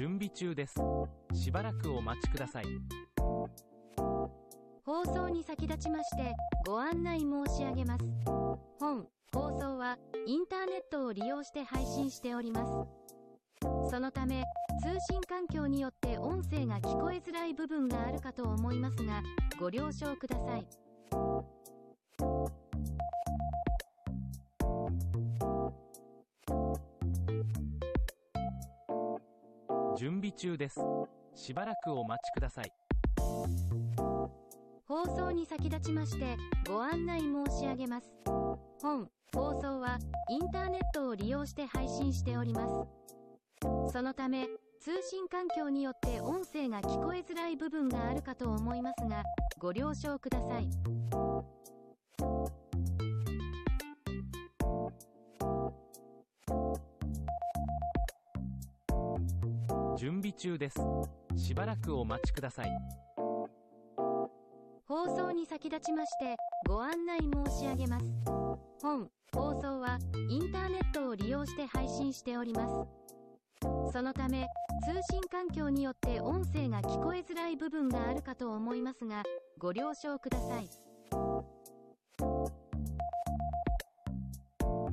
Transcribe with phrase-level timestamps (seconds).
[0.00, 0.80] 準備中です。
[1.34, 2.64] しばらくお待ちください。
[4.86, 6.32] 放送に先立ちまして
[6.66, 8.04] ご案内申し上げます。
[8.24, 12.72] 本放送はインターネットを利用して配信しております。
[13.90, 14.42] そのため
[14.82, 19.22] 通信環境によって音声が聞こえづらい部分があるかと思いますが
[19.58, 20.66] ご了承ください。
[30.00, 30.80] 準備中です。
[31.34, 32.72] しばらくお待ちください。
[34.88, 38.10] 放送に先立ちましてご案内申し上げます。
[38.80, 39.98] 本放送は
[40.30, 42.72] インターネットを利用して配信しております。
[43.92, 44.46] そのため
[44.80, 49.22] 通信環境によって音声が聞こえづらい部分があるかと思いますが
[49.58, 51.29] ご了承ください。
[60.30, 60.80] 準備中です。
[61.36, 62.70] しばらくお待ちください。
[64.86, 66.36] 放送に先立ちまして
[66.68, 68.06] ご案内申し上げます。
[68.82, 72.74] 本放送はインターネットを利用して配信しております。
[73.92, 74.48] そのため
[74.84, 79.22] 通信環境によって音声が聞こえづらい部分があるかと思いますが
[79.58, 80.68] ご了承ください。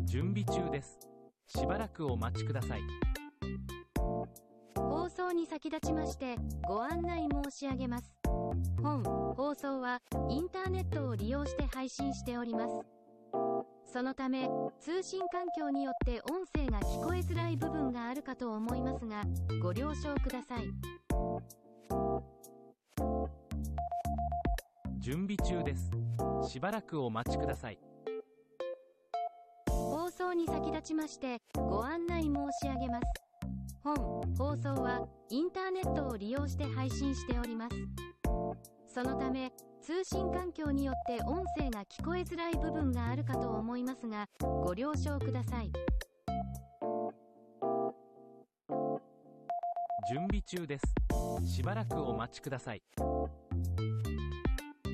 [0.05, 0.99] 準備中です。
[1.47, 2.81] しばらくお待ちください。
[5.17, 6.35] 放送に先立ちまして
[6.67, 8.13] ご案内申し上げます。
[8.83, 9.01] 本
[9.35, 12.73] 放送はインターネットを利用して配信しております。
[13.91, 14.47] そのため
[14.79, 19.23] 通信環境によって音声が聞こえづらい部分があるかと思いますが
[19.59, 20.65] ご了承ください。
[24.99, 25.89] 準備中です。
[26.47, 27.79] しばらくお待ちください。
[29.67, 33.26] 放送に先立ちましてご案内申し上げます。
[33.95, 37.75] 本放送はインターネットを利用して配信しております。
[38.93, 45.71] そのため通信環境によって音声が聞こえづらい部分があるかと思いますがご了承ください。
[50.09, 50.83] 準備中です。
[51.45, 52.83] しばらくお待ちください。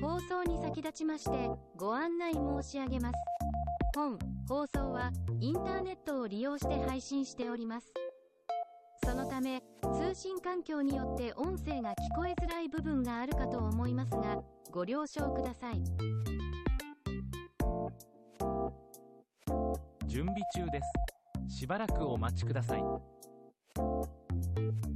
[0.00, 3.14] 放送に先立ちましてご案内申し上げます。
[3.96, 4.18] 本
[4.48, 8.03] 放送はインターネットを利用して配信しております。
[9.04, 15.82] そのため通信環境によって音声が聞こえづらい部分があるかと思いますがご了承ください。
[20.06, 20.80] 準備中で
[21.48, 21.58] す。
[21.58, 22.82] しばらくお待ちください。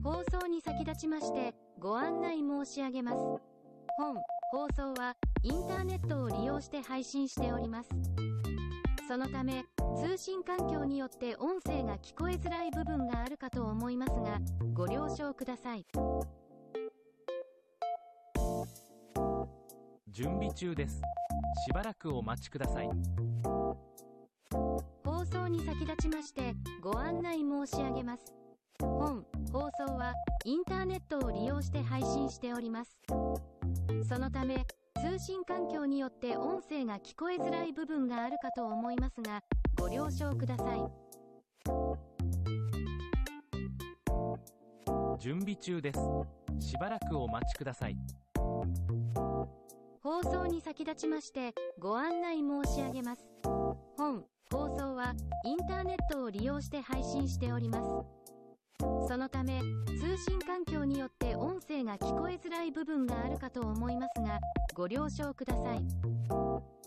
[0.02, 3.16] 放送に先立ちましてご案内申し上げます。
[3.98, 4.16] 本
[4.52, 7.90] 放送はインターネットを利用して配信しております。
[9.08, 9.64] そのため
[9.96, 14.38] 通信環境によって音声が聞こえづらい部分があるかと思いますが
[14.74, 15.86] ご了承ください。
[20.08, 21.00] 準備中です。
[21.66, 22.90] しばらくお待ちください。
[24.50, 28.34] 放送に先立ちましてご案内申し上げます。
[28.78, 30.12] 本放送は
[30.44, 33.00] インターネットを利用して配信しております。
[34.06, 34.66] そのため
[35.00, 39.42] 通信環境によって音声が聞こえづらい部分があるかと思いますが
[39.78, 40.80] ご了承ください。
[45.20, 45.98] 準備中です。
[46.58, 47.96] しばらくお待ちください。
[50.02, 53.24] 放送に先立ちましてご案内申し上げます。
[53.96, 58.17] 本放送はインターネットを利用して配信しております。
[58.80, 64.38] そのため通信環境によって音声が聞こえづらい部分があるかと思いますが
[64.74, 66.77] ご了承ください。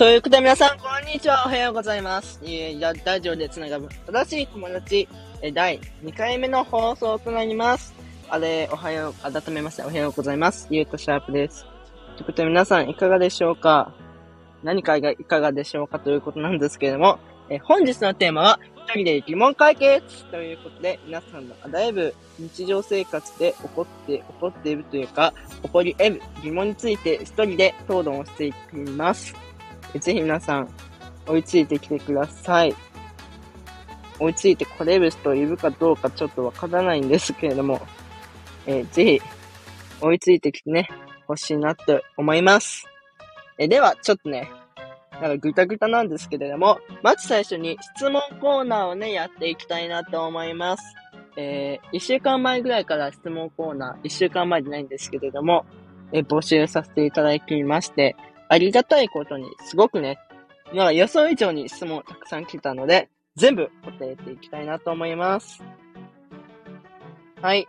[0.00, 1.42] ということで皆さん、こんにちは。
[1.44, 2.40] おはようございます。
[2.42, 5.06] えー、ラジオでつながる正しい友達、
[5.42, 7.92] え第2回目の放送となります。
[8.30, 10.68] あれ、おはよう、改めましておはようございます。
[10.70, 11.66] ゆうとシャープです。
[12.16, 13.92] ということで皆さん、いかがでしょうか？
[14.62, 17.18] 何かがいかがでしょうかということなんですけれども、
[17.50, 29.49] えー本日のテーマは、一人で疑問解決ということで、皆さんのあらゆる日常生活で起こって、起こっているというか、起こり得る疑問について一人で討論をしていきます。
[29.98, 30.68] ぜひ皆さん、
[31.26, 32.74] 追いついてきてください。
[34.18, 37.80] 追いついてこれる人いるかどうかちょっとわからないんですけれども、
[38.66, 39.22] えーぜひ、
[40.00, 40.88] 追いついてきてね、
[41.28, 42.86] 欲しいなって思います。
[43.58, 44.50] え、では、ちょっとね、
[45.20, 50.82] なんかぐたぐたなんですけれども、まず最初に質問コーナーをね、やっていきたいなと思います。
[51.36, 55.64] えー、一週間前ぐらいから質問コーナー、一週間前じゃないんですけれども、
[56.12, 58.16] えー募集させていただきまして、
[58.50, 60.18] ありがたいことに、すごくね、
[60.74, 65.62] なんか予想以上に質問たくさん来たので、全部答えていきたいなと思います。
[67.40, 67.66] はい。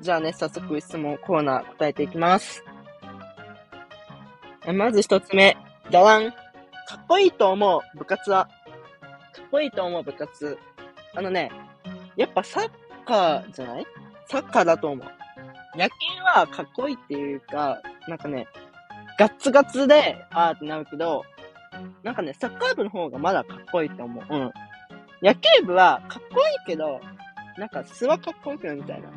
[0.00, 2.64] じゃあね、早速質問コーナー答えていきます。
[4.74, 5.56] まず一つ目、
[5.90, 6.30] じゃらん。
[6.30, 6.36] か
[6.96, 10.58] っこいいと思う部活は、かっこいいと思う部活。
[11.14, 11.52] あのね、
[12.16, 12.70] やっぱサッ
[13.06, 13.86] カーじゃない？
[14.26, 15.78] サッカーだと思う。
[15.78, 15.94] 野球
[16.24, 18.46] はかっこいいっていうか、なんかね、
[19.18, 21.24] ガッツガツで、あーってなるけど、
[22.02, 24.24] なんかね、サッカー部の方がまだかっこいいと思う。
[24.28, 24.52] うん。
[25.22, 27.00] 野球部はかっこいいけど、
[27.56, 29.08] なんか素はかっこよくないみたいな。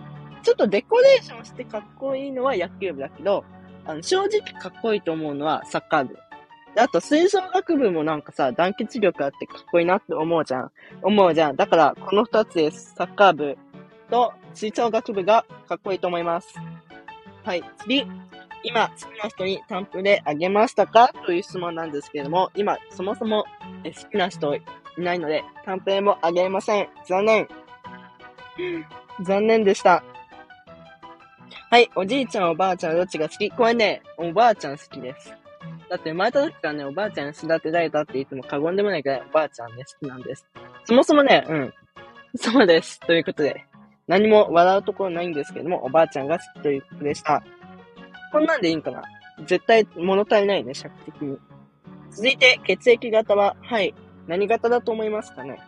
[0.44, 3.44] ちょっとデコレーションしてかっこいいのは野球部だけど、
[3.86, 6.18] あの、正直かっこいいと思うのはサッカー部。
[6.76, 10.72] であと、吹奏楽部もなんかさ、団結力あってかっこいいなって思うじゃん。
[11.02, 11.56] 思うじゃん。
[11.56, 12.94] だから、この二つです。
[12.96, 13.58] サッカー部
[14.12, 16.54] と吹奏楽部がかっこいいと思います。
[17.44, 17.64] はい。
[17.80, 18.06] 次。
[18.66, 21.12] 今、好きな人にタンプであげましたか？
[21.26, 23.46] という質問なんですけれども、今、そもそも
[23.84, 24.62] 好きな人い
[24.98, 26.88] ないので、タンプレもあげません。
[27.08, 27.48] 残念。
[29.22, 30.04] 残念でした。
[31.70, 31.90] はい。
[31.96, 33.50] おじいちゃん、おばあちゃん、どっちが好き？
[33.52, 35.34] これね、おばあちゃん好きです。
[35.90, 40.48] だって生まれた時からね、おばあちゃん育てられたって言っても過言でもないくらいおばあちゃんね、好きなんです。
[40.86, 41.74] そもそもね、うん。
[42.36, 43.00] そうです。
[43.02, 43.66] ということで、
[44.08, 47.44] 何も笑うところないんですけども、おばあちゃんが好きということでした。
[48.32, 49.04] こんなんでいいんかな
[49.46, 51.38] 絶対物足りないね、尺的に。
[52.12, 53.94] 続いて、血液型は、はい。
[54.28, 55.60] 何型だと思いますかね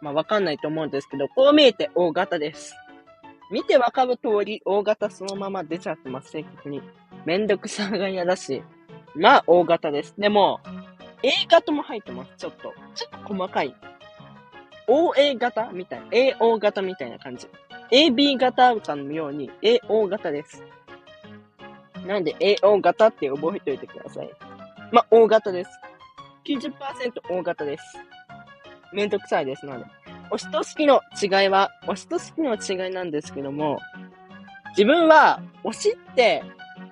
[0.00, 2.74] まあ、わかんないと思うんですけど、こう見えて O 型です。
[3.50, 6.82] 見てわかる通り、O 型そのまま出ちゃってます、正確に。
[7.24, 8.62] めんどくさが嫌だし。
[9.14, 10.14] まあ、O 型です。
[10.16, 10.60] でも、
[11.22, 12.72] A 型も入ってます、ちょっと。
[12.94, 13.74] ちょっと細かい。
[14.88, 16.06] OA 型みたいな。
[16.08, 17.48] AO 型みたいな感じ。
[17.90, 20.64] AB 型かのように AO 型です。
[22.06, 24.30] なんで AO 型って覚えておいてください。
[24.90, 25.70] まあ、O 型です。
[26.44, 26.72] 90%
[27.30, 27.84] O 型です。
[28.92, 29.84] めんどくさいですので。
[30.30, 33.78] 推しと好きの違いは、推しと好きの違いなんですけども、
[34.70, 36.42] 自分は推しって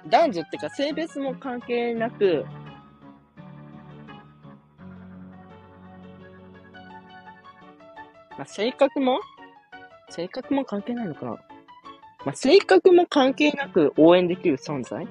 [0.09, 2.45] 男女っていうか性別も関係なく、
[8.37, 9.19] まあ、性格も？
[10.11, 11.39] 性格も関係ないのかな？
[12.25, 15.06] まあ、性格も関係なく応援できる存在？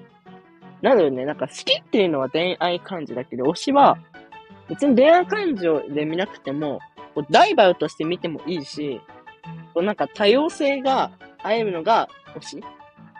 [0.81, 3.97] なのでね、なんか好きっていうのは恋愛感情だけど、推しは
[4.69, 6.79] 別に恋愛感情で見なくても、
[7.15, 9.01] こうライバルとして見てもいいし、
[9.73, 11.11] こうなんか多様性が
[11.41, 12.63] 会えるのが推し。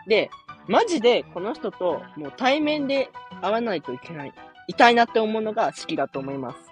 [0.06, 0.30] で、
[0.68, 3.10] マジでこの人ともう対面で
[3.42, 4.32] 会わないといけない。
[4.68, 6.69] いたいなって思うのが好きだと思います。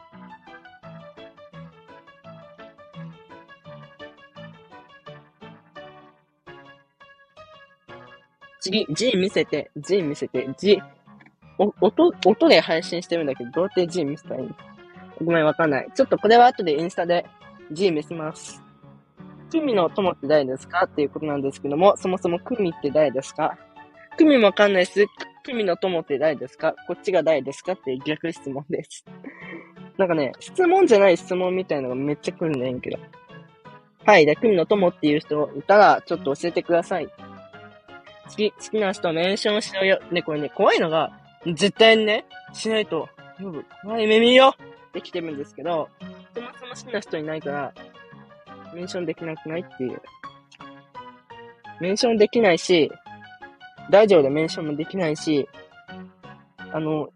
[8.60, 10.82] 次、G 見せて、G 見せて、G、
[11.58, 14.54] お、音、音で配信してるんだけど、どうやって G 見せたらいいの？
[15.24, 15.88] ごめん、わかんない。
[15.94, 17.26] ちょっとこれは後でインスタで
[17.72, 18.62] G 見せます。
[19.50, 20.84] クミの友って誰ですか？
[20.84, 23.58] っていうことなんですけども、そもそもクミって誰ですか？
[24.16, 25.06] クミもわかんないです。
[25.44, 26.74] クミの友って誰ですか？
[26.86, 27.72] こっちが誰ですか？
[27.72, 29.04] って逆質問です。
[29.96, 32.98] なんかね、質問じゃない質問みたいのがめっちゃ来るんだけど。
[34.04, 34.26] はい。
[34.26, 37.08] で、クミの友っていう人いたら、ちょっと教えてください。
[38.28, 40.00] 好き、好きな人はメンションしろよ。
[40.10, 41.12] ね、これね、怖いのが、
[41.46, 43.08] 絶対にね、しないと、
[43.40, 44.54] よぶ、怖い耳よ
[44.92, 45.88] できてるんですけど、
[46.34, 47.72] そもそも好きな人いないから、
[48.74, 50.00] メンションできなくないっていう。
[51.80, 52.90] メンションできないし、
[53.90, 55.48] 大丈夫でメンションもできないし、
[56.72, 57.08] あの、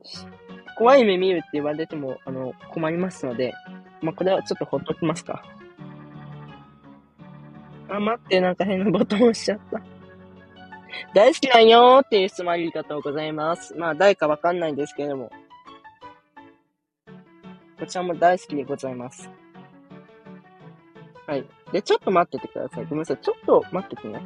[0.77, 3.53] 怖い目見るって言われても、あの、困りますので、
[4.01, 5.43] まあ、これはちょっとほっときますか。
[7.89, 9.92] あ、待って、なんか変なボタン押しちゃった。
[11.15, 13.75] 大好きなんよーっていう質問ありがとうございます。
[13.75, 15.31] まあ、誰かわかんないんですけれども。
[17.79, 19.29] こちらも大好きでございます。
[21.27, 21.45] はい。
[21.73, 22.85] で、ちょっと待っててください。
[22.85, 23.19] ごめんなさい。
[23.19, 24.21] ちょっと待っててね。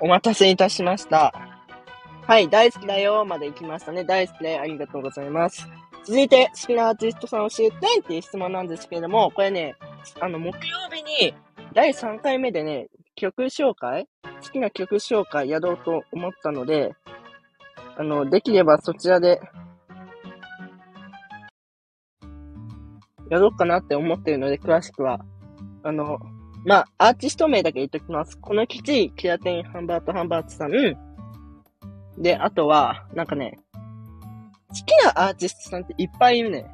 [0.00, 1.32] お待たせいたしました。
[2.26, 4.04] はい、大好きだよまで行きましたね。
[4.04, 5.68] 大好きでありがとうございます。
[6.04, 9.74] 続いて、好きなアーティストさん教えてっていう質問なんですけれども、これね、
[10.20, 10.60] あの、木曜
[10.92, 11.34] 日に
[11.72, 14.06] 第3回目でね、曲紹介？
[14.42, 16.94] 好きな曲紹介やろうと思ったので、
[17.96, 19.40] あの、できればそちらで、
[23.30, 25.24] やろうかなって思ってるので、詳しくは、
[25.82, 26.18] あの、
[26.66, 28.38] まあ、アーティスト名だけ言っときます。
[28.38, 30.72] この基地、キラテン、ハンバート、ハンバートさん。
[32.18, 33.80] で、あとは、なんかね、好
[34.74, 36.66] 好きなアーティストさんっていっぱいいるね。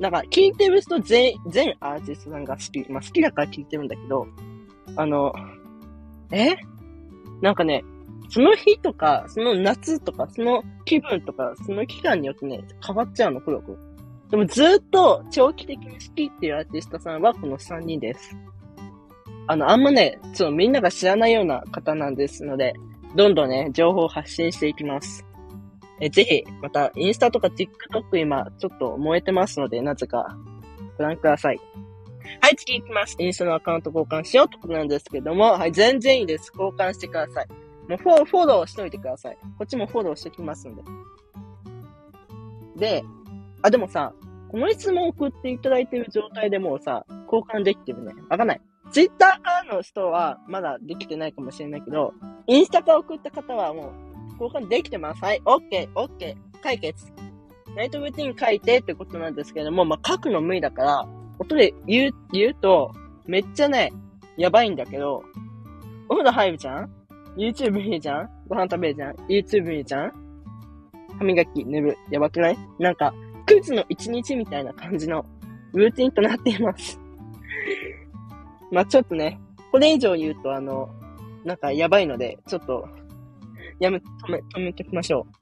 [0.00, 2.90] なんか、聞いてる人全、全アーティストさんが好き。
[2.90, 4.26] まあ、好きだから聞いてるんだけど、
[4.96, 5.32] あの、
[6.32, 6.56] え？
[7.40, 7.84] なんかね、
[8.28, 13.78] その日とか、その夏とか、その気分とか、その期間によってね、変わっちゃうの、黒く。
[14.30, 18.34] でもずっと長期的に好きっていうアーティストさんはこの3人です。
[19.46, 22.72] あの、あんまね、ちょっとみんなが知らないような方なんですので、
[23.14, 25.26] どんどんね、情報を発信していきます。
[26.00, 30.36] え、ぜひ、また、インスタとか TikTok 今、ちょっと燃えてますので、なぜか、
[30.98, 31.60] ご覧ください。
[32.40, 33.16] はい、次行きます。
[33.18, 36.52] インスタのアカウント交換しようってことなんですけども、はい、全然いいです。
[36.56, 37.48] 交換してください。
[37.88, 39.36] もうフォフォローしといてください。
[39.58, 40.82] こっちもフォローしてきますんで。
[42.76, 43.04] で、
[43.62, 44.12] あ、でもさ、
[44.48, 48.12] この質問を送っていただいている状態でもうさ、交換できてるね。
[48.28, 48.60] わかんない。
[48.92, 52.12] ツイッターからの人はまだできてないかもしれないけど、
[52.46, 54.11] インスタから送った方はもう
[54.42, 55.24] 交換できてます。
[55.24, 57.06] はい、オッケー、オッケー、解決。
[57.76, 61.08] ナイトルーティン書いてってことなんですけども、まあ、書くの無理だから、
[61.38, 62.92] 音で言う、言うと、
[63.26, 63.92] めっちゃね、
[64.36, 65.22] やばいんだけど、
[66.08, 66.90] お風呂入るじゃん
[67.36, 68.30] ?YouTube 見るじゃん？
[68.48, 70.12] ご飯食べるじゃん ?YouTube 見るじゃん？
[71.18, 71.96] 歯磨き、寝る。
[72.10, 72.58] やばくない？
[72.78, 73.14] なんか、
[73.46, 75.24] クイズの一日みたいな感じの
[75.72, 77.00] ルーティンとなっています
[78.70, 80.90] まあちょっとね、これ以上言うとあの、
[81.44, 82.88] なんかやばいので、ちょっと、
[83.82, 85.32] やめ、止め、止めておきましょう。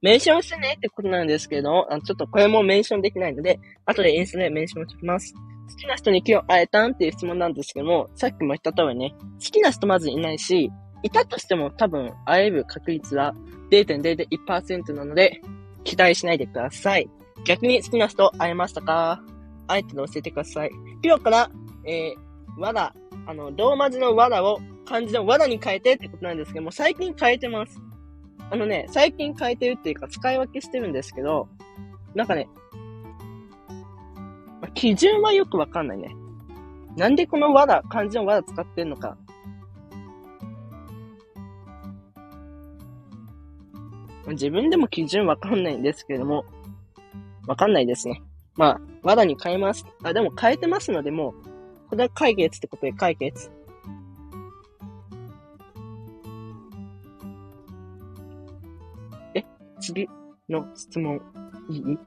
[0.00, 5.34] メンションしてねってことなんですけど、あのちょっとこれもメンションできないので、後でインスタでメンションしておきます。
[5.34, 10.70] 好きな人に今日会えたんっていう質問なんですけども、さっきも言った通りね、好きな人まずいないし、
[11.02, 13.34] いたとしても多分会える確率は
[13.70, 15.40] 0.001%なので、
[15.84, 17.10] 期待しないでください。
[17.44, 19.22] 逆に好きな人会えましたか？
[19.66, 20.70] 会えたの教えてください。
[21.02, 21.50] 今日から、
[21.86, 22.94] えー、わら、
[23.26, 27.80] あの、ローマ字のわらを漢字のわらに変えてってことなんですけども、最近変えてます。
[28.50, 31.48] あのね、最近変えてるっていうか使い分けしてるんですけど、
[32.14, 32.48] なんかね、
[34.60, 36.14] ま基準はよくわかんないね。
[36.96, 39.16] なんでこのわら、漢字のわら使ってんのか。
[44.28, 46.44] 自分でも基準わかんないんですけれども、
[47.46, 48.22] わかんないですね。
[48.56, 49.84] まあ、わらに変えます。
[50.02, 51.34] あ、でも変えてますので、も
[51.86, 53.50] う、これは解決ってことで解決。
[59.84, 60.08] 次
[60.48, 61.20] の質問、
[61.68, 61.98] いい、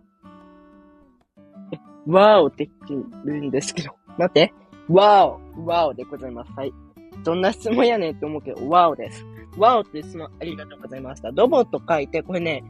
[2.07, 4.53] わーおって言ってるんですけど、待って。
[4.89, 6.51] わーお、わーおでございます。
[6.53, 6.73] はい。
[7.23, 9.25] どんな質問やねんって思うけど、わーおです。
[9.57, 11.29] わーおって質問ありがとうございました。
[11.31, 12.63] ロボと書いて、これね、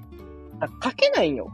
[0.60, 1.52] あ書けないよ。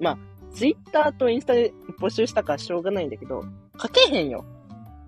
[0.00, 0.18] まあ、
[0.52, 3.42] ツイッターとインスタで募集したからしょうがないんだけど、
[3.80, 4.44] 書けへんよ。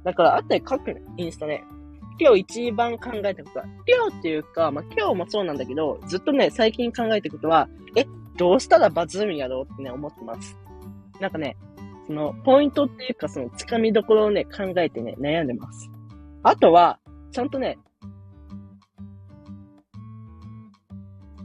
[0.03, 1.63] だから、あったり書くね、インスタで。
[2.19, 8.05] 今日一番考えたことは、今日っていうか、まあ、今日もそうなんだけど、ずっとね、最近考えたことは、え、
[8.37, 10.57] どうしたらバズるんやろうってね、思ってます。
[11.21, 11.57] なんかね、
[12.07, 15.91] その、ポイントっていうか、その、掴みどころをね、考えてね、悩んでます。
[16.43, 17.01] あとは、
[17.33, 17.79] ちゃんとね、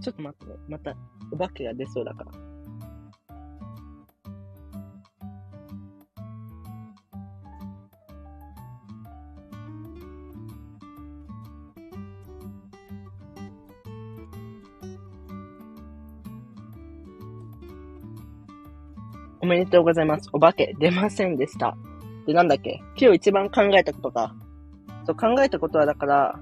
[0.01, 0.95] ちょっと待ってね、また、
[1.31, 2.48] お化けが出そうだから。
[19.49, 20.29] めでとうございます。
[20.31, 21.75] お化け出ませんでした。
[22.25, 22.81] で、なんだっけ？
[22.95, 24.35] 今日一番考えたことか。
[25.05, 26.39] そう、考えたことはだから、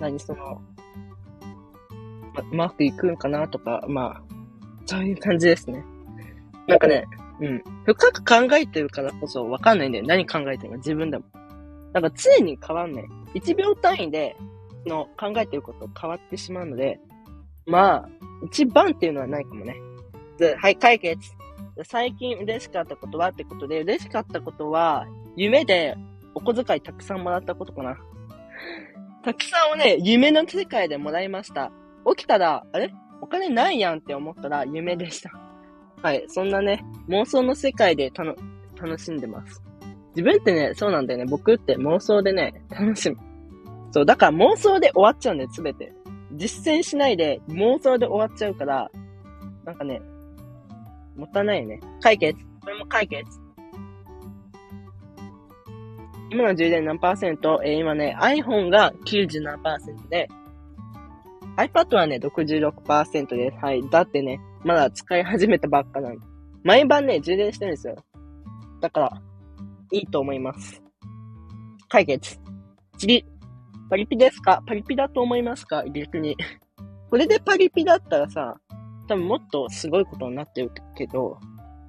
[0.00, 0.60] 何その、
[2.34, 4.22] ま、うまくいくんかなとか、まあ、
[4.86, 5.84] そういう感じですね。
[6.66, 7.06] なんかね、
[7.40, 7.62] うん。
[7.84, 10.04] 深く考えてるからこそわかんないんだよ。
[10.06, 11.24] 何考えてるか自分でも。
[11.92, 13.04] なんか常に変わんない。
[13.34, 14.36] 1秒単位で、
[14.86, 17.00] の考えてること変わってしまうので、
[17.66, 18.08] まあ、
[18.46, 19.76] 一番っていうのはないかもね。
[20.58, 21.32] はい、解決。
[21.84, 25.06] 最近嬉しかったことはってことで、嬉しかったことは、
[25.36, 25.96] 夢で
[26.34, 27.96] お小遣いたくさんもらったことかな。
[29.24, 31.70] たくさんをね、夢の世界でもらいました。
[32.16, 32.92] 起きたら、あれ？
[33.20, 35.30] お金ないやんって思ったら夢でした。
[36.02, 36.24] はい。
[36.28, 38.36] そんなね、妄想の世界でたの、
[38.80, 39.60] 楽しんでます。
[40.10, 41.26] 自分ってね、そうなんだよね。
[41.28, 43.16] 僕って妄想でね、楽しむ。
[43.90, 45.92] そう、だから妄想で終わっちゃうんだよ、すべて。
[46.34, 48.90] 実践しないで妄想で終わっちゃうから、
[49.64, 50.00] なんかね、
[51.18, 51.80] もったいないよね。
[52.00, 52.38] 解決。
[52.62, 53.24] これも解決。
[56.30, 57.60] 今の充電何パーセント？
[57.64, 60.28] えー、今ね、iPhone が97%で、
[61.56, 63.56] iPad はね、66%です。
[63.64, 63.82] はい。
[63.90, 66.26] だってね、まだ使い始めたばっかなんで。
[66.62, 67.96] 毎晩ね、充電してるんですよ。
[68.80, 69.22] だから、
[69.90, 70.82] いいと思います。
[71.88, 72.38] 解決。
[72.98, 73.24] 次。
[73.90, 74.62] パリピですか？
[74.66, 75.82] パリピだと思いますか？
[75.88, 76.36] 逆に。
[77.10, 78.60] これでパリピだったらさ、
[79.08, 81.38] 多分もっとすごいことになってるけど、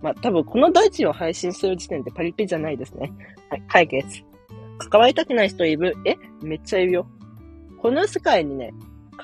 [0.02, 3.12] まあ、多分この大地を配信する時点でパリピじゃないですね。
[3.50, 4.24] はい、解決。
[4.90, 5.94] 関わりたくない人いる？
[6.06, 6.16] え？
[6.42, 7.08] めっちゃいるよ。
[7.82, 8.74] この世界にね、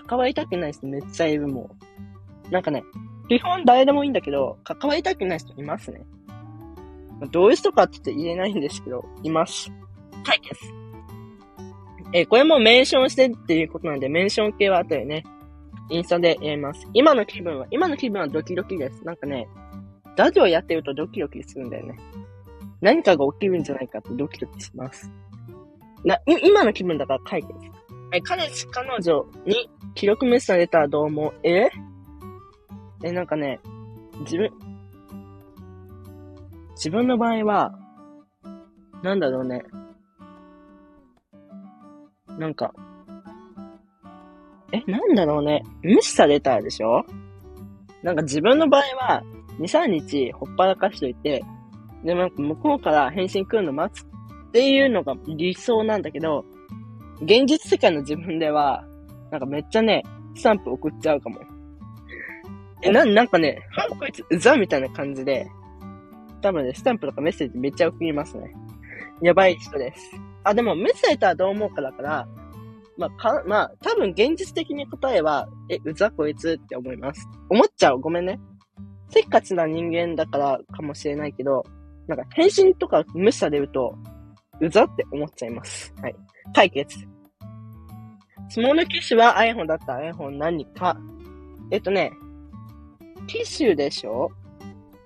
[0.07, 1.71] 関わりたくない人めっちゃいるも
[2.49, 2.51] う。
[2.51, 2.83] なんかね、
[3.29, 6.05] 基本誰でもいいんだけど、関わりたくない人いますね。
[7.31, 9.71] どういう人かって言えないんですけど、います。
[10.25, 10.59] 解決。
[12.11, 15.23] えこれもメンションしてっていうことなんで、メンション系は後でね、
[15.89, 16.87] インスタでやります。
[16.93, 19.03] 今の気分は、今の気分はドキドキです。
[19.03, 19.47] なんかね、
[20.15, 21.97] ラジオやってるとドキドキするんだよね。
[22.81, 25.11] 何かが起きるんじゃないかってドキドキします。
[26.03, 27.53] な、今の気分だから解決。
[28.13, 31.33] え、彼氏、彼女に記録メッセージ出たらどう思う？
[31.43, 31.69] え？
[33.03, 33.59] え、なんかね、
[34.21, 34.51] 自分、
[36.75, 37.77] 自分の場合は、
[39.03, 39.63] なんだろうね。
[42.37, 42.73] なんか、
[44.75, 45.63] え、なんだろうね。
[45.81, 47.05] 無視されたでしょ？
[48.03, 49.23] なんか自分の場合は、
[49.59, 51.43] 2、3日ほっぱらかしといて、
[52.03, 54.07] でも、なんか向こうから返信来るの待つっ
[54.51, 56.45] ていうのが理想なんだけど、
[57.21, 58.85] 現実世界の自分では、
[59.31, 60.03] なんかめっちゃね、
[60.35, 61.39] スタンプ送っちゃうかも。
[62.81, 65.47] え、な、なんかね、はこいつ、うざみたいな感じで、
[66.41, 68.51] 多分ね、スタンプとかメッセージめっちゃ送りますね。
[69.21, 70.11] やばい人です。
[70.43, 72.27] あ、でもメッセージとはどう思うかだから、
[72.97, 77.27] まあ、か、まあ、多分現実的に答えは、え、うざこいつって思います。
[77.49, 77.99] 思っちゃう。
[77.99, 78.39] ごめんね。
[79.09, 81.63] せっかちな人間だからかもしれないけど、
[82.07, 83.95] なんか返信とか無視されると、
[84.61, 85.93] うざって思っちゃいます。
[86.01, 86.15] はい。
[86.53, 86.97] 解決。
[88.49, 90.97] スモール機種は iPhone だった iPhone 何か。
[91.71, 92.11] えっとね、
[93.27, 94.29] 機種でしょ？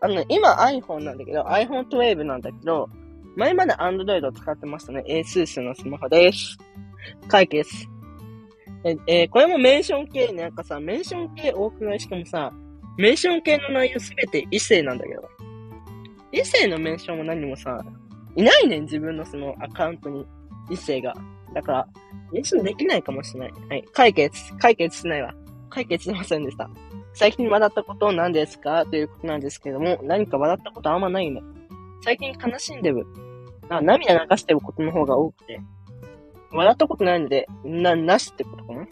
[0.02, 2.88] あのね、今 iPhone なんだけど、iPhone 12なんだけど、
[3.36, 5.04] 前まで Android を使ってましたね。
[5.08, 6.58] ASUS のスマホです。
[7.28, 7.70] 解決。
[8.84, 12.00] え、えー、これもメンション系、なんかさ、メンション系多くない？
[12.00, 12.52] しかもさ、
[12.98, 15.30] メンション系の内容すべて異性なんだけど。
[16.32, 17.84] 異性のメンションも何もさ、
[18.36, 20.26] いないねん、自分のそのアカウントに
[20.70, 21.14] 異性が。
[21.54, 21.88] だから、
[22.32, 23.52] メンションできないかもしれない。
[23.70, 23.84] はい。
[23.92, 24.56] 解決。
[24.58, 25.34] 解決しないわ。
[25.70, 26.70] 解決しませんでした。
[27.14, 28.86] 最近笑ったこと何ですか？
[28.86, 31.42] ということなんですけども、何か笑ったことあんまないね。
[32.04, 33.06] 最近悲しんでる。
[33.68, 35.60] あ、涙流してることの方が多くて。
[36.52, 38.88] 笑ったことないので、な、なしってことかな、ま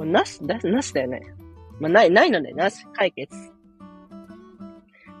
[0.00, 1.22] あ、なし、な、なしだよね。
[1.80, 3.34] まあ、ない、ないので、なし、解決。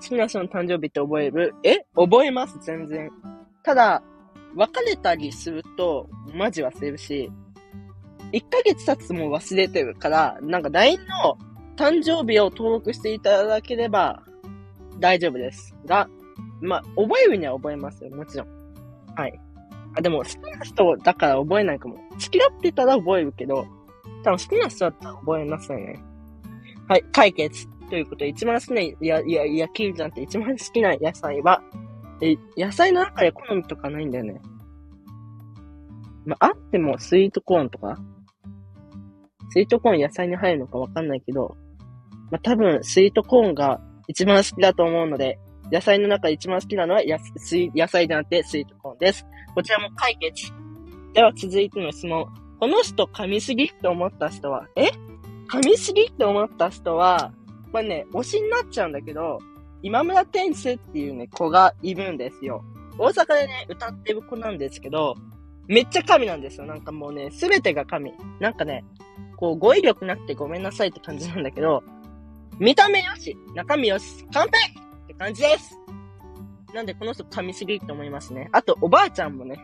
[0.00, 1.54] きな人の誕生日って覚える？
[1.64, 1.84] え？
[1.96, 3.10] 覚えます、全然。
[3.62, 4.02] ただ、
[4.54, 7.30] 別れたりすると、マジ忘れるし、
[8.32, 11.38] 1ヶ月経つも忘れてるから、なんか LINE の
[11.76, 14.22] 誕生日を登録していただければ
[15.00, 15.74] 大丈夫です。
[15.86, 16.08] が、
[16.60, 18.48] まあ、覚えるには覚えますよ、もちろん。
[19.16, 19.40] はい。
[19.98, 21.96] あ、でも、好きな人だから覚えないかも。
[22.18, 23.66] 付き合ってたら覚えるけど、
[24.24, 25.98] 多分好きな人だったら覚えますよね。
[26.88, 27.68] はい、解決。
[27.88, 31.62] ということで、一番好きな、いや、いや、焼きじゃなくて一番好きな野菜は、
[32.20, 34.40] え、野菜の中で好みとかないんだよね。
[36.26, 37.98] まあ、あってもスイートコーンとか
[39.50, 41.56] スイートコーン野菜に入るのかわかんないけど、
[42.30, 45.38] まあ、多分スイートコーンが一番好きだと思うので、
[45.72, 47.18] 野菜の中で一番好きなのは野
[47.74, 49.26] 野菜でなくてスイートコーンです。
[49.54, 50.52] こちらも解決。
[51.12, 52.26] では続いての質問。
[52.60, 54.88] この人噛みすぎって思った人は、え？
[55.48, 57.32] 噛みすぎって思った人は、
[57.72, 59.38] まあね、推しになっちゃうんだけど、
[59.82, 62.64] 今村天使っていうね、子がいるんですよ。
[62.98, 65.14] 大阪でね、歌ってる子なんですけど、
[65.68, 66.66] めっちゃ神なんですよ。
[66.66, 68.12] なんかもうね、すべてが神。
[68.40, 68.84] なんかね、
[69.36, 71.84] こう、語彙力なくてごめんなさいって感じなんだけど、
[72.58, 75.77] 見た目よし、中身よし、完璧って感じです
[76.78, 78.48] なんでこの人噛みすぎって思いますね。
[78.52, 79.58] あと、おばあちゃんもね、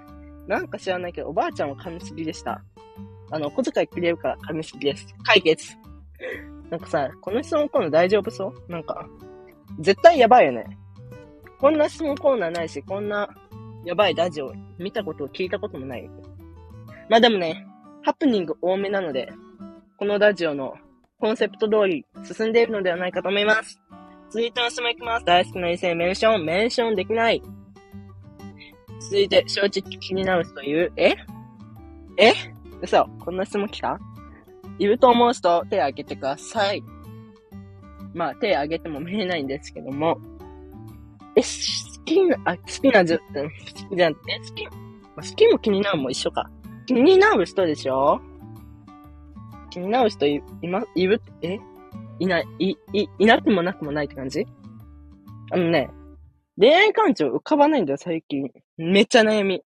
[0.48, 2.60] なんか知らないけど、おばあちゃんも噛みすぎでした。
[3.30, 5.06] あの、小遣いくれるから噛みすぎです。
[5.22, 5.76] 解決。
[6.70, 8.72] なんかさ、この質問コーナー大丈夫そう？
[8.72, 9.06] なんか、
[9.78, 10.76] 絶対やばいよね。
[11.60, 13.28] こんな質問コーナーないし、こんな
[13.84, 16.10] やばいラジオ見たことを聞いたこともない。
[17.08, 17.64] まあでもね、
[18.02, 19.32] ハプニング多めなので、
[19.98, 20.74] このラジオの
[21.20, 23.80] コンセプト通り進んでいるのではないかと思います。
[24.34, 25.24] 続いての質問いきます。
[25.24, 27.40] 大好きな異性メンション、メンションできない。
[29.02, 29.70] 続いて、正直
[30.00, 30.92] 気になる人いる？
[30.96, 31.14] え？
[32.16, 32.32] え？
[32.82, 33.96] 嘘こんな質問来た？
[34.80, 36.82] いると思う人、手挙げてください。
[38.12, 40.18] まあ、手挙げても見えないんですけども。
[41.36, 44.16] え、好きな、あ、好きなず、好きじゃん、え、
[44.48, 44.72] 好き、ま
[45.18, 46.50] あ、好きも気になるも一緒か。
[46.86, 48.20] 気になる人でしょ？
[49.70, 51.60] 気になる人い、いま、いる、え？
[52.18, 54.46] いない、い、い、いなくもなくもないって感じ？
[55.50, 55.90] あのね、
[56.58, 58.50] 恋愛感情浮かばないんだよ、最近。
[58.76, 59.62] めっちゃ悩み。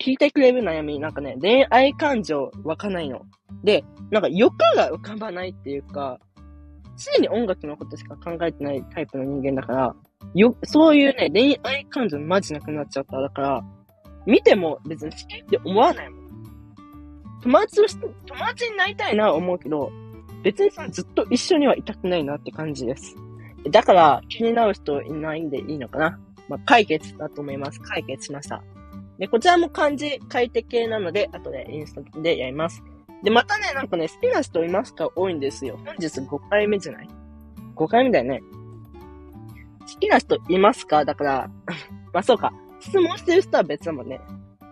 [0.00, 3.22] 聞いてくれる悩み、なんかね、恋愛感情湧かないの。
[3.62, 6.18] で、なんか欲が浮かばないっていうか、
[6.96, 9.96] 常に音楽のことしか考えてないタイプの人間だから、
[10.34, 13.20] よ、そういうね、恋愛感情マジなくなっちゃった。
[13.20, 13.64] だから、
[14.26, 16.24] 見ても別に好きって思わないもん。
[17.42, 19.92] 友達とし、友達になりたいな思うけど、
[20.44, 23.16] 別にさ、ずっと一緒にはいたくないなって感じです。
[23.70, 26.20] だから、気になる人いないんでいいのかな。
[26.48, 27.80] まあ、解決だと思います。
[27.80, 28.62] 解決しました。
[29.18, 32.82] で、こちらも漢字書いて系なので、後でインスタでやります。
[33.22, 35.78] で、またね、なんかね、好きな人いますか多いんですよ。
[35.84, 37.08] 本日5回目じゃない
[37.74, 38.42] ?5 回目だよね。
[39.80, 41.06] 好きな人いますか？
[41.06, 41.50] だから、
[42.12, 42.52] まあそうか。
[42.80, 44.20] 質問してる人は別だもんね。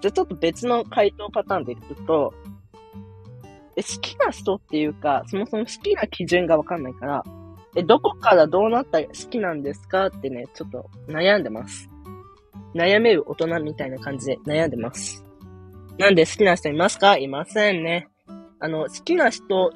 [0.03, 2.35] じゃちょっと別の回答パターンでいくと、
[3.77, 7.25] え、好きな人っていうか、そもそも好きな基準がわかんないから、
[7.75, 11.89] え、どこからどうなったら好きなんですかってね、ちょっと悩んでます。
[12.75, 15.25] 悩める大人みたいな感じで悩んでます。
[15.99, 17.17] なんで好きな人いますか？
[17.19, 18.09] いませんね。
[18.61, 19.73] あの、好きな人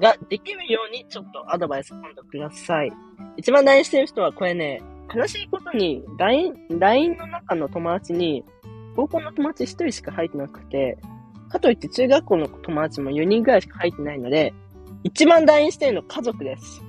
[0.00, 2.92] ができるようにちょっとアドバイス今度ください。
[3.36, 4.82] 一番大事してる人はこれね、
[5.14, 8.44] 悲しいことに LINE、LINE の中の友達に
[8.96, 10.98] 高校の友達一人しか入ってなくて、
[11.50, 14.54] かといって中学校の友達も4人ぐらいしか入ってないので、
[15.04, 16.80] 一番 LINE してるの家族です。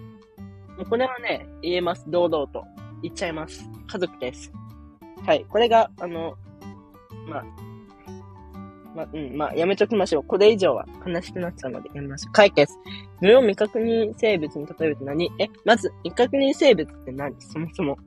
[0.78, 2.06] もうこれはね、言えます。
[2.08, 2.63] 堂々と。
[3.04, 3.67] 言っちゃいます。
[3.88, 4.52] 家族です。
[5.26, 5.45] はい。
[5.50, 6.36] これが、あの、
[7.28, 7.45] まあ、
[8.95, 10.24] まあ、うん、まあ、やめときましょう。
[10.24, 12.34] これ以上は悲しくなっちゃうのでやめましょう。
[12.34, 12.74] 解決。
[13.21, 15.32] 無を未確認生物に例えると何？
[15.39, 17.34] え、まず、未確認生物って何？
[17.39, 17.97] そもそも。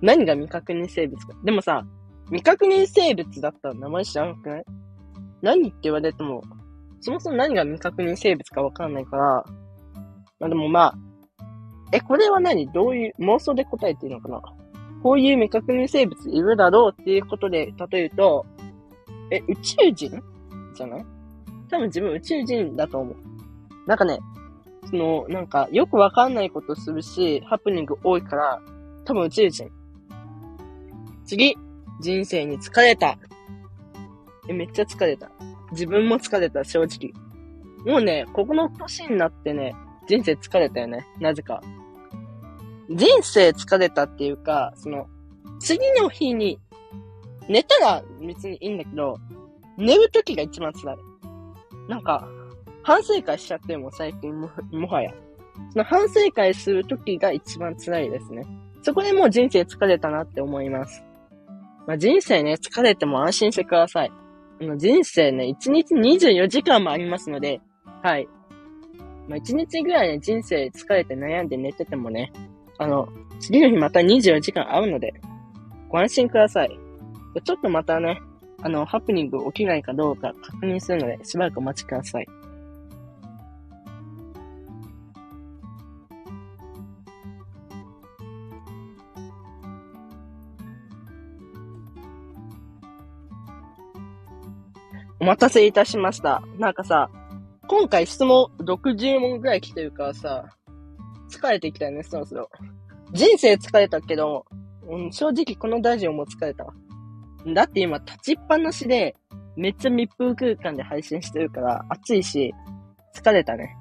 [0.00, 1.34] 何が未確認生物か？
[1.44, 1.86] でもさ、
[2.26, 4.64] 未確認生物だったら名前知らなくない？
[5.42, 6.42] 何って言われても、
[7.00, 9.44] そもそも何が未確認生物かわかんないから、
[10.40, 10.94] まあでもまあ、
[11.92, 12.66] え、これは何？
[12.72, 14.42] どういう妄想で答えていいのかな？
[15.02, 18.44] こういう未確認生物いるだろうっていうことで例えると、
[19.30, 20.22] え、宇宙人？
[20.74, 21.06] じゃない？
[21.70, 23.16] 多分自分宇宙人だと思う。
[23.86, 24.18] なんかね、
[24.90, 28.60] その、なんか、よくわかんないことするし、ハプニング多いから、
[29.04, 29.70] 多分宇宙人。
[31.24, 31.56] 次、
[32.00, 33.18] 人生に疲れた。
[34.48, 35.30] え、めっちゃ疲れた。
[35.72, 37.12] 自分も疲れた、正直。
[37.84, 39.74] もうね、ここの年になってね、
[40.08, 41.06] 人生疲れたよね。
[41.20, 41.62] なぜか。
[42.88, 45.06] 人生疲れたっていうか、その、
[45.58, 46.58] 次の日に、
[47.48, 49.18] 寝たら別にいいんだけど、
[49.76, 50.96] 寝る時が一番辛い。
[51.88, 52.28] なんか、
[52.82, 55.12] 反省会しちゃっても最近も、もはや。
[55.72, 58.46] その反省会する時が一番辛いですね。
[58.82, 61.02] そこでもう人生疲れたなって思います。
[61.86, 64.12] まあ、人生ね、疲れても安心してください。
[64.76, 67.60] 人生ね、1日24時間もありますので、
[68.02, 68.28] はい。
[69.28, 72.32] まあ、1日ぐらいね、人生疲れて悩んで寝ててもね、
[72.78, 73.08] あの、
[73.40, 75.12] 次の日また24時間会うので、
[75.88, 76.78] ご安心ください。
[77.44, 78.20] ちょっとまたね、
[78.62, 82.26] あの、ハプニング起きないかどうか確認するので、しばらくお待ちください。
[95.26, 96.40] 待たせいたしました。
[96.56, 97.10] なんかさ、
[97.66, 100.44] 今回質問60問ぐらい来てるからさ、
[101.28, 102.48] 疲れてきたよね、そろそろ。
[103.10, 104.46] 人生疲れたけど、
[104.88, 106.72] うん、正直このラジオも疲れたわ。
[107.52, 109.16] だって今立ちっぱなしで、
[109.56, 112.54] めっちゃ密封空間で配信してるから、暑いし、
[113.12, 113.76] 疲れたね。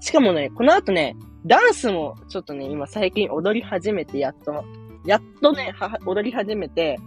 [0.00, 4.62] しかもね、この後ね、ダンスもちょっとね、今最近踊り始めて、やっと、
[5.06, 5.72] やっとね、
[6.04, 6.98] 踊り始めて、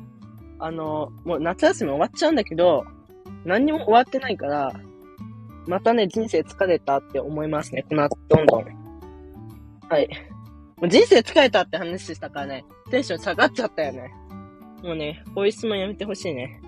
[0.57, 2.83] あの、もう夏休み終わっちゃうんだけど、
[3.45, 4.73] 何にも終わってないから、
[5.67, 7.85] またね、人生疲れたって思いますね。
[7.87, 8.65] この後、どんどん。
[9.89, 10.09] はい。
[10.77, 14.13] もう人生疲れたって話したからね、テンション下がっちゃったよね。
[14.83, 16.61] もうね、こういう質問やめてほしいね。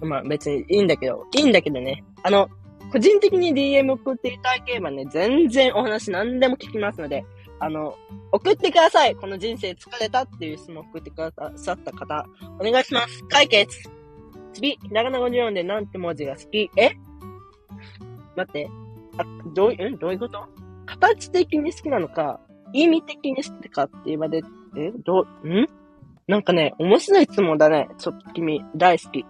[0.00, 2.04] まあ別にいいんだけど、いいんだけどね。
[2.22, 2.48] あの、
[2.92, 7.24] 個人的に DM 送っていただければね、全然お話何でも聞きますので、
[7.58, 7.94] あの、
[8.32, 9.14] 送ってください。
[9.14, 12.26] この人生疲れたっていう質問送ってくださった方、
[12.58, 13.24] お願いします。
[13.28, 13.99] 解決
[14.52, 16.92] 次、ひらがな54でなんて文字が好きえ？
[18.36, 18.68] 待って。
[19.18, 20.46] あ、どういう、んどういうこと？
[20.86, 22.40] 形的に好きなのか、
[22.72, 24.48] 意味的に好きかって言われて、
[25.04, 25.68] どう、ん？
[26.26, 27.88] なんかね、面白い質問だね。
[27.98, 29.24] ちょっと君、大好き。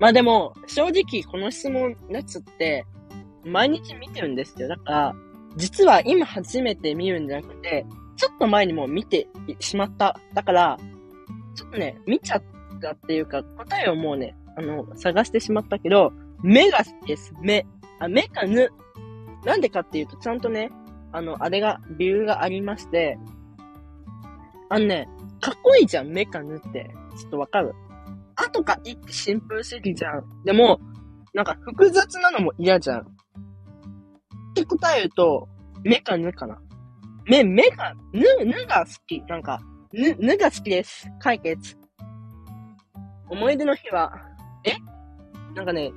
[0.00, 2.84] まあでも、正直この質問のやつって、
[3.44, 4.68] 毎日見てるんですよ。
[4.68, 5.14] だから、
[5.56, 9.28] 実は今初めて見るんじゃなくて、ちょっと前にも見て
[9.60, 10.20] しまった。
[10.34, 10.78] だから、
[11.54, 12.42] ちょっとね、見ちゃっ
[12.78, 16.12] たっていうか、答えをもうね、あの、探してしまったけど、
[16.42, 17.32] 目が好きです。
[17.40, 17.66] 目。
[18.00, 18.70] あ、目かぬ。
[19.44, 20.70] なんでかっていうと、ちゃんとね、
[21.12, 23.18] あの、あれが、理由がありまして、
[24.68, 25.08] あのね、
[25.40, 26.90] かっこいいじゃん、メカヌって。
[27.18, 27.74] ちょっとわかる
[28.36, 30.24] あとかいってシンプルすぎじゃん。
[30.44, 30.78] でも、
[31.34, 33.00] なんか複雑なのも嫌じゃん。
[33.00, 33.04] っ
[34.54, 35.48] て答えると、
[35.82, 36.58] 目かぬかな。
[37.26, 39.22] 目、目が、ぬ、ぬが好き。
[39.28, 39.60] なんか、
[39.92, 41.08] ぬ、ぬが好きです。
[41.20, 41.76] 解決。
[43.30, 44.12] 思い出の日は、
[44.64, 44.72] え？
[45.54, 45.92] なんかね、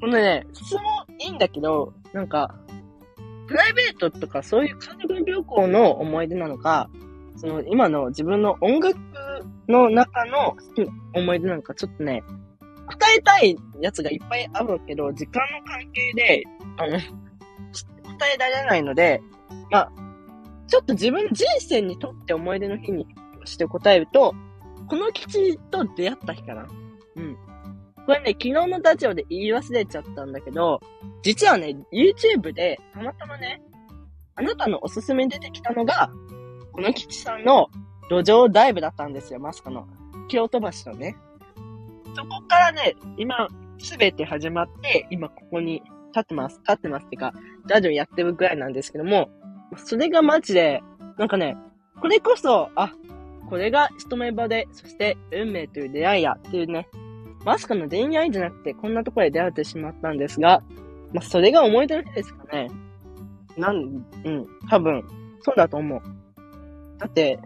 [0.00, 0.82] このね、質問
[1.18, 2.54] いいんだけど、なんか、
[3.46, 6.90] プライベートとかそういう家族旅行の思い出なのか、
[7.36, 8.96] その今の自分の音楽
[9.68, 10.56] の中の
[11.14, 12.22] 思い出なのか、ちょっとね、
[12.86, 16.44] 答えたいやつがいっぱいあるけど、時間の関係で、
[16.76, 16.98] あの、
[18.18, 19.20] 答えられないので、
[19.70, 19.92] まあ、
[20.66, 23.06] ちょっと自分人生にとって思い出の日に
[23.44, 24.34] して答えると、
[24.88, 26.66] この基地と出会った日かな？
[27.16, 27.36] うん。
[28.06, 30.80] これね、昨日のラジオで言い忘れちゃったんだけど、
[31.22, 33.60] 実はね、YouTube でたまたまね、
[34.34, 36.10] あなたのおすすめに出てきたのが、
[36.72, 37.68] この基地さんの
[38.10, 39.86] 路上ダイブだったんですよ、マスカの。
[40.28, 41.16] 京都橋のね。
[42.16, 43.48] そこからね、今、
[43.78, 46.58] すべて始まって、今ここに立ってます。
[46.60, 47.34] 立ってますってか、
[47.66, 49.28] ラジオやってるぐらいなんですけども、
[49.76, 50.82] それがマジで、
[51.18, 51.56] なんかね、
[52.00, 52.92] これこそ、あ、
[53.48, 56.88] これが一目場で、そして運命という出会いやっていうね、
[57.44, 60.62] まさかの恋愛じゃなくてこんなところで出会ってしまったんですが、
[61.12, 62.68] まあ、それが思い出の日ですかね。
[63.56, 63.76] なん、
[64.24, 65.02] うん、多分、
[65.40, 66.00] そうだと思う。
[66.98, 67.38] だって、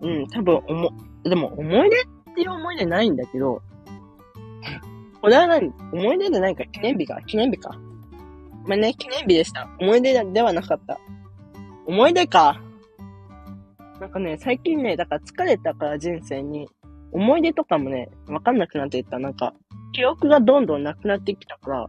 [0.00, 0.90] うん、多分、思、
[1.22, 3.62] でも思い出っていう思い出ないんだけど、
[5.20, 5.72] これは何？
[5.92, 7.78] 思い出じゃないか記念日か記念日か。
[8.66, 9.70] まあね、記念日でした。
[9.78, 10.98] 思い出ではなかった。
[11.86, 12.60] 思い出か。
[14.00, 16.68] なんかね、最近ね、だから疲れたから人生に、
[17.12, 19.18] 思い出とかもね、わかんなくなっていった。
[19.18, 19.54] なんか、
[19.92, 21.86] 記憶がどんどんなくなってきたから、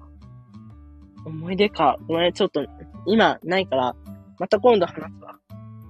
[1.26, 1.98] 思い出か。
[2.08, 2.65] ごめん、ちょっと、
[3.08, 3.96] 今、ないから、
[4.39, 5.36] また今度話すわ。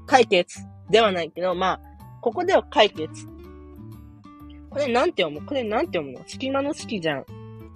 [0.07, 1.81] 解決ではないけど、まあ、
[2.21, 3.27] ここでは解決。
[4.69, 5.45] これなんて読む？
[5.47, 6.23] これなんて読むの？
[6.27, 7.25] 隙間の好きじゃん。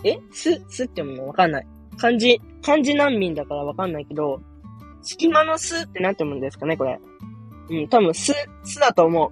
[0.04, 0.20] え？
[0.32, 1.28] す、すって読むの？
[1.28, 1.68] わかんない。
[1.98, 4.42] 漢字、漢字難民だからわかんないけど、
[5.02, 7.00] 隙間のすってなんて読むんですかねこれ。
[7.70, 9.32] うん、多分す、すだと思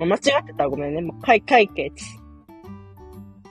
[0.00, 0.06] う。
[0.06, 1.00] 間違ってたらごめんね。
[1.00, 2.04] もう解、解決。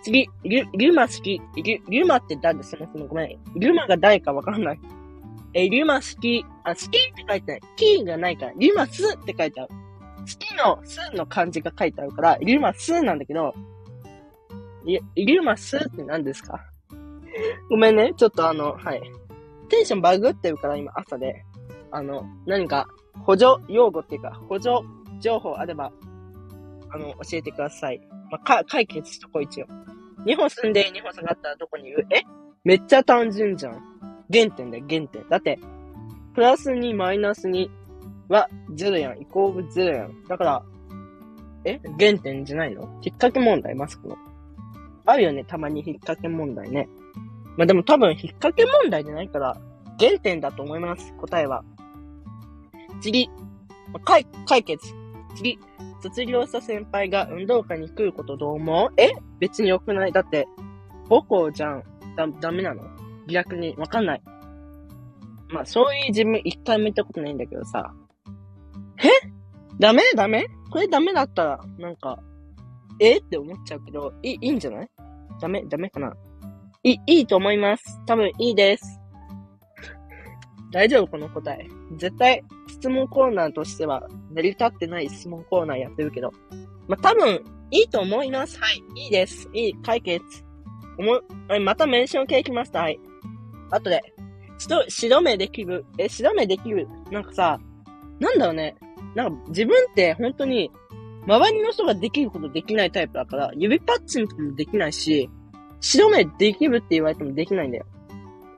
[0.01, 1.41] 次、リュ、リュマ好き。
[1.55, 3.59] リュ、リュマって誰そもそもごめん。
[3.59, 4.79] リュマが誰かわかんない。
[5.53, 6.45] え、リュマ好き。
[6.63, 7.61] あ、好きって書いてない。
[7.75, 9.69] キーがないから、リュマスって書いてある。
[9.69, 13.53] 好きのスの漢字が書いてあるから、リュマスなんだけど、
[14.85, 16.61] リリュマスって何ですか？
[17.69, 18.13] ごめんね。
[18.15, 19.01] ちょっとあの、はい。
[19.67, 21.43] テンションバグってるから今朝で。
[21.91, 22.87] あの、何か
[23.23, 24.69] 補助用語っていうか、補助
[25.19, 25.91] 情報あれば、
[26.89, 28.01] あの、教えてください。
[28.31, 29.67] まあ、か、解決しとこ一応。
[30.25, 32.05] 2歩進んで2歩下がったらどこにいる？
[32.09, 32.23] え？
[32.63, 33.73] めっちゃ単純じゃん。
[34.31, 35.27] 原点だよ、原点。
[35.29, 35.59] だって、
[36.33, 37.69] プラス2、マイナス2
[38.27, 40.23] は0やん、イコール0やん。
[40.27, 40.63] だから、
[41.63, 41.79] え？
[41.99, 42.83] 原点じゃないの？
[42.83, 44.17] 引っ掛け問題、マスクの。
[45.05, 46.89] あるよね、たまに引っ掛け問題ね。
[47.55, 49.57] まあ、でも多分引っ掛け問題じゃないから、
[49.97, 51.63] 原点だと思います、答えは。
[53.01, 53.29] 次。
[54.03, 54.79] 解、解決。
[55.35, 55.57] 次。
[56.01, 58.93] 卒業した先輩が運動会に来ることどう思う？
[59.01, 59.11] え？
[59.39, 60.47] 別に良くないだって、
[61.09, 61.83] 母校じゃん。
[62.15, 62.83] だ、ダメなの？
[63.27, 64.21] 逆に、わかんない。
[65.49, 67.93] まあ、そういう自分一回も言ったことないんだけどさ。
[68.99, 69.09] え？
[69.79, 70.03] ダメ？
[70.15, 70.47] ダメ？
[70.69, 72.19] これダメだったら、なんか、
[72.99, 73.17] え？
[73.17, 74.89] って思っちゃうけど、いい、いいんじゃない？
[75.39, 76.13] ダメダメかな？
[76.83, 77.83] いい、いいと思います。
[78.05, 78.99] 多分いいです。
[80.71, 81.67] 大丈夫この答え。
[81.95, 86.31] 絶対、質問コーナーとしては、成り立ってない質問コーナーやってるけど。
[86.87, 88.59] まあ、多分、いいと思います。
[88.59, 88.83] はい。
[88.95, 89.49] いいです。
[89.53, 89.73] いい。
[89.81, 90.23] 解決。
[90.97, 92.79] 思い、はいまたメンション系来ました。
[92.79, 92.99] はい。
[93.71, 94.01] 後で。
[94.57, 95.85] ちょっと、白目できる。
[95.97, 96.87] え、白目できる。
[97.11, 97.59] なんかさ、
[98.19, 98.75] なんだろうね。
[99.15, 100.71] なんか、自分って本当に、
[101.27, 105.29] 周りの人ができることできないタイプだから、指パッチンとかもできないし、
[105.81, 107.85] 白目できるって言われてもできないんだよ。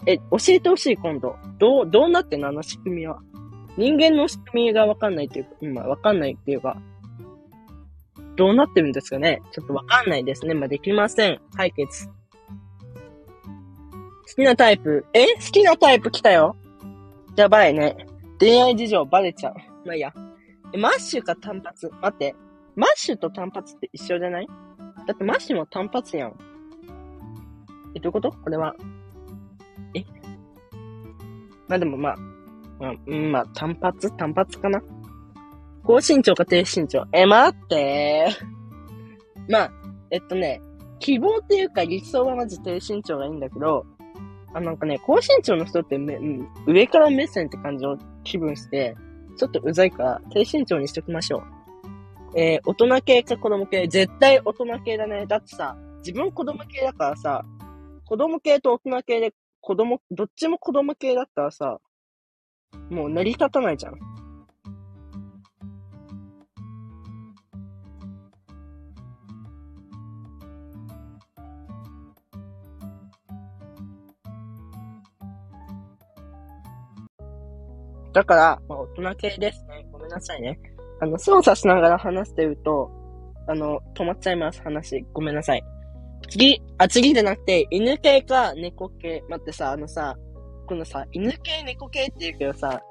[0.06, 1.36] え、教えてほしい、今度。
[1.58, 2.48] どう、どうなってんの？
[2.48, 3.20] あの仕組みは。
[3.78, 6.78] 人間の仕組みがわかんないっていうか、今わかんないっていうか、
[8.36, 9.42] どうなってるんですかね？
[9.52, 10.54] ちょっとわかんないですね。
[10.54, 11.40] まあ、できません。
[11.56, 12.08] 解決。
[12.08, 12.14] 好
[14.36, 15.06] きなタイプ。
[15.14, 15.34] え？
[15.36, 16.56] 好きなタイプ来たよ。
[17.36, 17.98] やばいね。
[18.40, 19.56] 恋愛事情バレちゃう。
[19.86, 20.14] まあいいや。
[20.78, 21.90] マッシュか短髪？
[22.02, 22.36] 待って。
[22.76, 24.48] マッシュと短髪って一緒じゃない？
[25.08, 26.36] だってマッシュも短髪やん。
[27.96, 28.32] え、どういうこと？
[28.32, 28.76] これは。
[29.94, 30.04] え？
[31.68, 32.16] まあでもまあ、
[32.80, 34.16] まあ、うん、まあ、単発？
[34.18, 34.82] 単発かな？
[35.84, 37.06] 高身長か低身長？
[37.14, 39.52] え、待ってー。
[39.52, 39.72] まあ、
[40.12, 40.62] えっとね、
[41.00, 43.86] 希望っていうか理想はまず低身長がいいんだけど、
[44.54, 48.96] あ、なんかね、高身長の人ってめ、うん上から目線って感じの気分して、
[49.38, 51.44] ちょっとうざいから、低身長にしときましょう。
[52.36, 53.88] えー、大人系か子供系？
[53.88, 55.26] 絶対大人系だね。
[55.26, 57.44] だってさ、自分子供系だからさ、
[58.06, 61.80] 子供系と大人系で子供、どっちも子供系だったらさ、
[62.90, 64.00] もう成り立たないじゃん。
[78.14, 79.88] だから、まあ、大人系ですね。
[79.92, 80.60] ごめんなさいね。
[81.00, 82.92] あの、操作しながら話してると、
[83.48, 85.06] あの、止まっちゃいます、話。
[85.14, 85.64] ごめんなさい。
[86.30, 89.24] 次、あ、次じゃなくて、犬系か猫系。
[89.30, 90.18] 待ってさ、あのさ、
[90.68, 92.82] このさ、犬系、猫系って言うけどさ、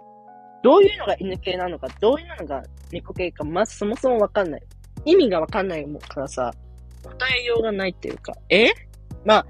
[0.62, 4.62] どういうのが犬系なのか、どういうのが猫系か、まずそもそもわかんない。
[5.04, 6.52] 意味がわかんないからさ、
[7.04, 8.70] 答えようがないっていうか、え？
[9.24, 9.46] まあ、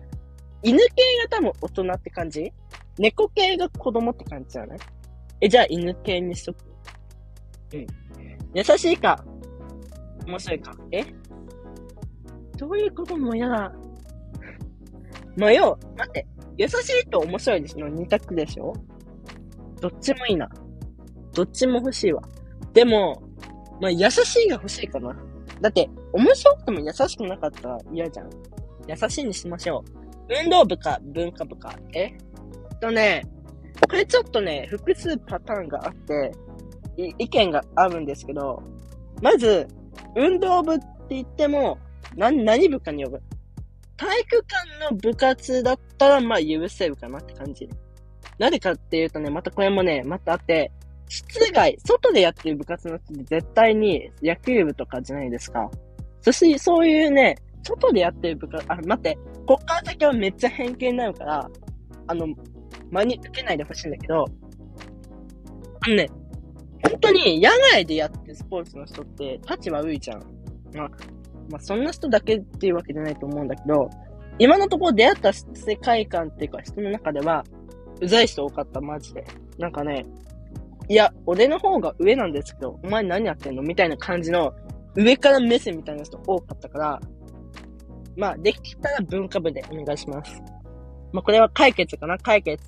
[0.63, 0.85] 犬系
[1.23, 2.53] が多分大人って感じ？
[2.99, 4.79] 猫系が子供って感じじゃない？
[5.41, 6.59] え、じゃあ犬系にしとく。
[7.73, 7.87] うん。
[8.55, 9.25] 優しいか？
[10.27, 10.77] 面白いか？
[10.93, 11.05] え？
[12.59, 13.73] どういうことも嫌だ。
[15.37, 16.27] まあ、よ、待って。
[16.57, 18.73] 優しいと面白いですの二択でしょ？
[19.81, 20.51] どっちもいいな。
[21.33, 22.21] どっちも欲しいわ。
[22.73, 23.23] でも、
[23.81, 25.17] まあ、優しいが欲しいかな。
[25.61, 28.31] だって、面白くても優しくなかったら嫌じゃん。
[28.89, 29.85] 優しいにしましょ
[30.29, 30.35] う。
[30.45, 31.79] 運動部か文化部か。
[31.95, 32.13] え？
[32.81, 33.25] とね、
[33.89, 36.33] これちょっとね、複数パターンがあって、
[36.97, 38.61] 意見があるんですけど、
[39.23, 39.69] まず、
[40.17, 41.79] 運動部って言っても、
[42.17, 43.21] な、何部かに呼ぶ。
[43.97, 47.69] 体育館の部活だったら、まあ許せるかなって感じ。
[48.39, 50.71] なぜかっていうとね、またこれもね、またあって、
[51.09, 55.71] 室外、外でやってる部活の人って絶対に野球部とかじゃないですか。
[56.21, 61.51] そして、そういうね、外でやってる部活、あ、待って、こっから先はめっちゃ偏見になるから、
[62.07, 62.27] あの、
[62.91, 64.25] 真に受けないでほしいんだけど、
[65.81, 66.09] あのね、
[66.83, 70.23] 本当に野外でやってるスポーツの人って立ち悪いじゃん。
[70.75, 70.91] まあ、
[71.51, 73.91] まあそんな人だけっていうわけじゃないと思うんだけど、
[74.39, 77.45] 今のところ出会った世界観っていうか人の中では、
[78.01, 79.25] うざい人多かった、マジで。
[79.59, 80.07] なんかね、
[80.89, 83.63] いや、俺の方が上なんですけど、お前何やってんの？
[83.63, 84.55] みたいな感じの、
[84.95, 87.01] 上から目線みたいな人多かったから、
[88.17, 90.41] まあ、できたら文化部でお願いします。
[91.13, 92.19] まあ、これは解決かな？
[92.19, 92.63] 解決。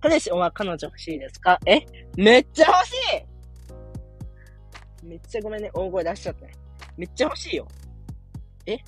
[0.00, 1.58] 彼氏は彼女欲しいですか？
[1.66, 1.80] え？
[2.16, 2.92] めっちゃ欲し
[5.02, 6.52] いめっちゃごめんね、大声出しちゃったね。
[6.96, 7.66] めっちゃ欲しいよ。
[8.66, 8.78] え？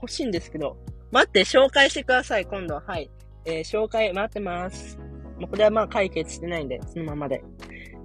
[0.00, 0.76] 欲しいんですけど。
[1.10, 2.98] 待って、紹介してください、今度は。
[2.98, 3.10] い。
[3.44, 4.98] えー、紹介待ってます。
[5.38, 7.42] もうこれはまあ解決してないんで、そのままで。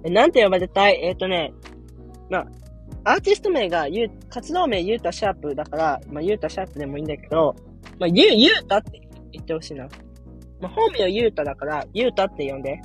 [0.04, 1.04] え、なんて呼ばれたい？
[1.04, 1.52] えっ、ー、とね、
[2.30, 2.38] ま
[3.04, 7.54] あ、アーティスト名が、ゆ活動名ゆうたシャープだから、まあ、ゆうたシャープでもいいんだけど、
[7.98, 9.00] まあ、ゆ、ゆうたって
[9.32, 9.84] 言ってほしいな。
[10.60, 12.80] まあ、本名ゆうただから、ゆうたって呼んで。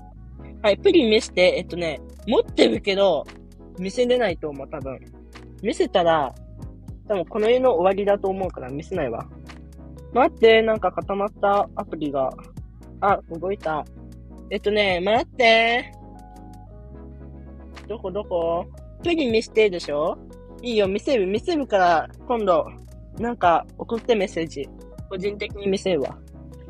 [0.61, 3.25] はい、プリン見せて、えっとね、持ってるけど、
[3.77, 4.99] 見せれないと思う、多分。
[5.63, 6.35] 見せたら、
[7.09, 9.27] 多分この世の終わりだと思うから見せないわ。
[10.13, 12.29] 待って、なんか固まったアプリが。
[13.01, 13.83] あ、動いた。
[14.51, 15.91] えっとね、待って。
[17.87, 18.65] どこどこ？
[19.03, 20.17] プリ見せてでしょ？
[20.61, 22.67] いいよ、見せる、見せるから、今度、
[23.17, 24.69] なんか送ってメッセージ。
[25.09, 26.15] 個人的に見せるわ。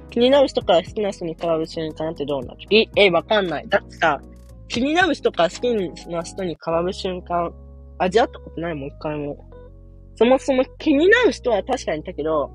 [0.10, 2.60] 気になる人から好きな人に変わる瞬間ってどうなる？
[2.72, 3.68] え、え、わかんない。
[3.68, 4.22] だってさ、
[4.70, 7.54] 気になる人から好きな人に変わる瞬間、
[7.98, 9.49] 味わったことないもん、一回も。
[10.20, 12.52] そもそも気になる人は確かにいたけど、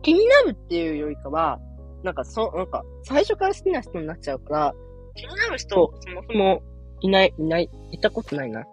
[0.00, 1.60] 気になるっていうよりかは、
[2.02, 4.74] なんかそ、なんか、最初から好きな人になっちゃうから、
[5.14, 5.92] 気になる人、そも
[6.26, 6.62] そも
[7.02, 8.64] いない、いない、いたことないな。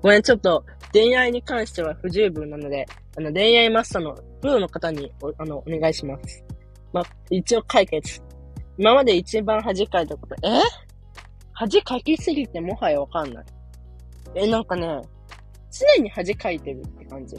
[0.00, 2.86] ごめん、ちょっと、恋愛に関しては不十分なので、
[3.18, 6.44] あの、恋愛マスターのプロの方にお、あの、お願いします。
[6.92, 8.22] ま、一応解決。
[8.78, 10.62] 今まで一番恥かいたこと、え？
[11.52, 13.44] 恥かきすぎてもはやわかんない。
[14.36, 15.02] え、なんかね、
[15.70, 17.36] 常に恥かいてるって感じ。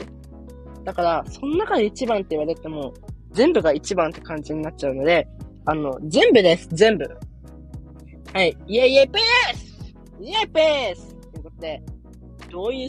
[0.84, 2.92] だから、その中で一番って言われても、
[3.32, 5.26] 全部が一番って感じになっちゃうので、
[5.64, 7.04] あの、全部です、全部。
[8.32, 9.72] はい、イェイイェイペース
[10.20, 11.82] イェイペースということで、
[12.50, 12.88] どういう、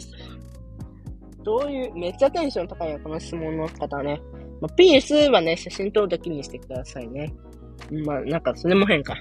[1.42, 4.20] どういう、めっちゃテンション高いよ、この質問の方はね。
[4.60, 7.34] まあ、ピースはね、写真撮るときにしてくださいね。
[8.06, 9.14] まあ、なんか、それも変か。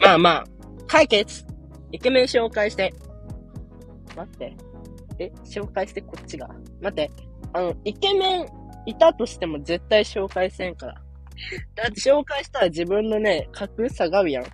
[0.00, 0.44] まあまあ、
[0.86, 1.44] 解決
[1.92, 2.92] イケメン紹介して。
[4.16, 4.56] 待って。
[5.24, 6.48] え、紹介してこっちが。
[6.80, 7.10] 待って。
[7.52, 8.46] あの、イケメン
[8.86, 10.94] いたとしても絶対紹介せんから。
[11.74, 14.44] だって紹介したら自分のね、格下がるやん。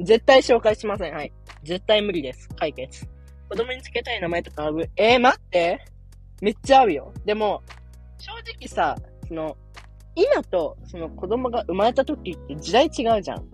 [0.00, 1.14] 絶対紹介しません。
[1.14, 1.32] はい。
[1.62, 2.48] 絶対無理です。
[2.56, 3.06] 解決。
[3.48, 5.84] 子供につけたい名前とかあるえー、待って。
[6.40, 7.12] めっちゃ合うよ。
[7.24, 7.62] でも、
[8.18, 8.96] 正直さ、
[9.28, 9.56] その、
[10.14, 13.44] 今と、その子供が生まれた時って時代違うじゃん。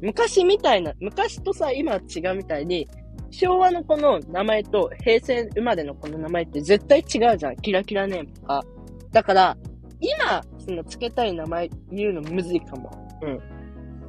[0.00, 2.88] 昔みたいな、昔とさ、今違うみたいに、
[3.34, 7.56] 昭和の子の名前と平成生まれの子の名前って絶対違うじゃん。
[7.56, 8.64] キラキラネームとか。
[9.10, 9.56] だから、
[10.00, 12.90] 今、その付けたい名前言うのむずいかも。
[13.22, 13.40] うん。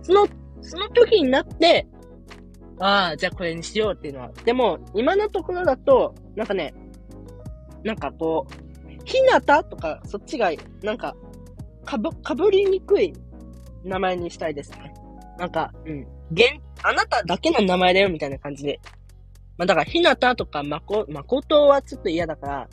[0.04, 0.28] その、
[0.62, 1.88] その時になって、
[2.80, 4.32] ああ、じゃあこれにしようっていうのは。
[4.44, 6.74] でも、今のところだと、なんかね、
[7.84, 10.52] なんかこう、ひなたとか、そっちが、
[10.84, 11.16] なんか、
[11.84, 13.14] かぶ、かぶりにくい
[13.84, 14.94] 名前にしたいですね。
[15.40, 16.08] なんか、うん。
[16.32, 18.80] げん、あなただけの名前だよ、みたいな感じで。
[19.58, 22.70] まあ、だから、ひなたとか、まこ、まことはちょっと嫌だから、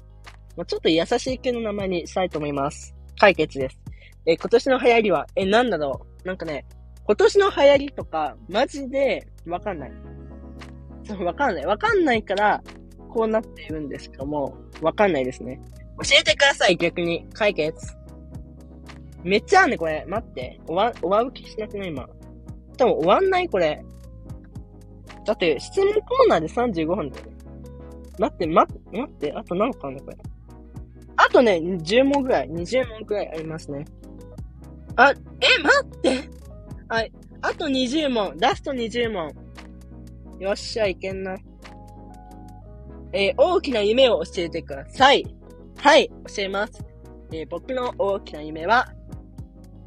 [0.57, 2.95] まあ、ちょっと優しい系の名前にしたいと思います。
[3.19, 3.79] 解決です。
[4.27, 6.27] え、今年の流行りは、え、なんだろう。
[6.27, 6.65] なんかね、
[7.05, 9.93] 今年の流行りとか、マジで、わかんない。
[11.05, 11.67] そう、わかんない。
[11.67, 12.63] わかんないから、
[13.11, 15.61] こうなっているんですけども、わかんないですね。
[16.03, 17.27] 教えてください、逆に。
[17.33, 17.95] 解決。
[19.23, 20.05] めっちゃあんね、これ。
[20.07, 20.61] 待って。
[20.67, 21.89] 終わ、終わる気しなくない？
[21.89, 22.09] 今。
[22.77, 23.85] 多分終わんないこれ。
[25.25, 27.27] だって、質問コーナーで35分だよ。
[28.19, 30.17] 待って、待って、待って、あと何個あんのこれ。
[31.17, 33.85] あとね、10問ぐらい、20問ぐらいありますね。
[34.97, 35.15] あ、え、
[35.63, 36.29] 待って
[36.89, 37.13] はい。
[37.41, 39.33] あと20問、ラスト20問。
[40.39, 41.37] よっしゃ、いけんな。
[43.15, 45.25] えー大きな夢を教えてください。
[45.77, 46.85] はい、教えます。
[47.33, 48.93] えー僕の大きな夢は、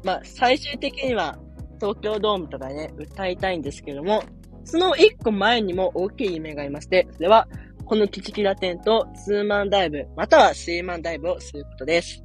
[0.04, 1.38] まあ、最終的には、
[1.80, 4.22] 東京ドームとかね、歌いたいんですけども、
[4.66, 7.48] その一個前にも大きい夢がありまして、それは、
[7.84, 12.22] このキチキラ店とツーマンダイブ、またはスリーマンダイブをすることです。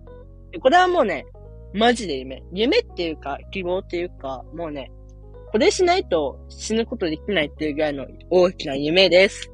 [0.60, 1.24] これはもうね、
[1.74, 2.44] マジで夢。
[2.52, 4.92] 夢っていうか、希望っていうか、もうね、
[5.52, 9.52] これしないと死ぬことできないっていうぐらいの大きな夢です。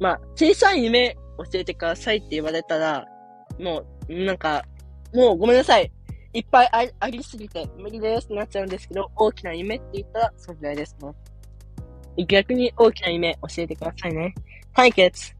[0.00, 3.06] まあ、小さい夢教えてくださいって言われたら、
[3.58, 4.64] もう、なんか、
[5.14, 5.90] もうごめんなさい。
[6.32, 11.12] いっぱいありありすぎて無理ですってなっちゃうんですけど、大きな夢って言ったら、それぐらいですね。
[12.28, 14.34] 逆に大きな夢教えてくださいね。
[14.74, 15.34] 解決。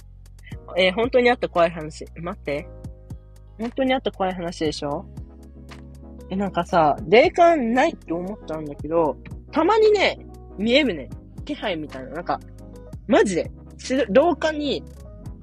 [0.77, 2.07] えー本当にあった怖い話。
[2.16, 2.68] 待って。
[3.59, 5.05] 本当にあった怖い話でしょ？
[6.31, 9.16] え、なんかさ、霊感ないって思ったんだけど、
[9.51, 10.18] たまにね、
[10.59, 11.11] 見えるね。
[11.45, 12.11] 気配みたいな。
[12.11, 12.41] なんか、
[13.09, 13.51] マジで、
[14.11, 14.85] 廊下に、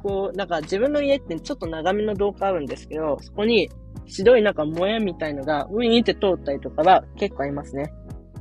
[0.01, 3.69] こう、なんか自分の家ってちょっと長めの廊下あるんですけど、そこに
[4.05, 7.91] 白いなんかもやみたいのがウィーンって通ったりとかは結構ありますね。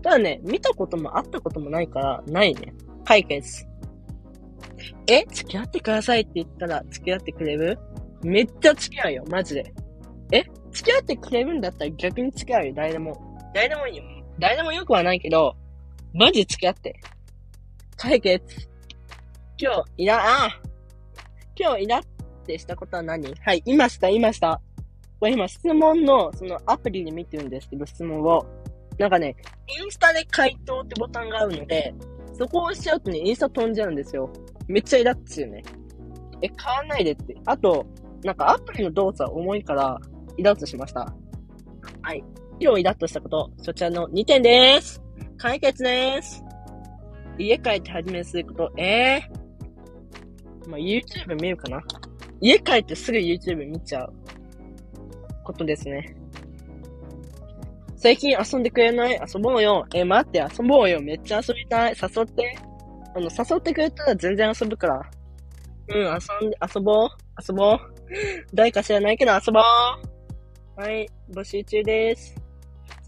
[0.06, 2.72] ただね、見たこともあったこともないから、ないね。
[3.04, 3.66] 解決。
[5.08, 7.76] え付き合ってくださいって言ったら付き合ってくれる？
[8.22, 9.74] めっちゃ付き合うよ、マジで。
[10.30, 13.36] え付き合ってくれるんだったら逆に付き合うよ、誰でも。
[13.52, 14.04] 誰でもいいよ。
[14.38, 15.56] 誰でもよくはないけど、
[16.14, 17.00] マジ付き合って。
[17.96, 18.44] 解決。
[19.58, 20.60] 今日、いら、ああ
[21.58, 22.02] 今日イラっ
[22.46, 23.34] てしたことは何？
[23.40, 24.60] はい、いました、いました。
[25.18, 28.46] これ今質問の、そのアプリで見てるんですけど、質問を。
[28.98, 29.36] なんかね、
[29.68, 31.94] インスタで回答ってボタンがあるので、
[32.32, 34.30] そこを押しちゃうとね、インスタ飛んじゃうんですよ。
[34.68, 35.62] めっちゃイラッつよね。
[36.42, 37.36] え、買わないでって。
[37.46, 37.86] あと、
[38.24, 39.98] なんかアプリの動作重いから、
[40.36, 41.12] イラッとしました。
[42.02, 42.22] はい。
[42.58, 45.02] 今日イラッとしたこと、そちらの2点です。
[45.36, 46.42] 解決です。
[47.38, 51.82] 家帰って始めすること、えー、まあ、YouTube 見るかな
[52.40, 54.12] 家帰ってすぐ YouTube 見ちゃう
[55.44, 56.16] ことですね。
[57.96, 59.20] 最近遊んでくれない？
[59.34, 59.86] 遊ぼうよ。
[59.94, 61.00] え、待って、遊ぼうよ。
[61.00, 61.94] めっちゃ遊びたい。
[62.00, 62.58] 誘って。
[63.14, 65.00] あの、誘ってくれたら全然遊ぶから。
[65.88, 67.08] うん、遊んで、遊ぼう。
[67.48, 67.78] 遊ぼう。
[68.52, 70.80] 誰か知らないけど遊ぼう。
[70.80, 72.34] はい、募集中です。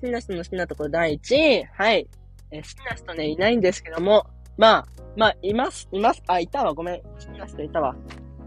[0.01, 1.64] 好きな人の好きなところ第1位。
[1.64, 2.09] はい。
[2.51, 4.24] え、好きな人ね、いないんですけども。
[4.57, 4.86] まあ、
[5.16, 6.22] まあ、います、います。
[6.28, 6.72] あ、いたわ。
[6.72, 7.03] ごめん。
[7.03, 7.95] 好きな人いたわ。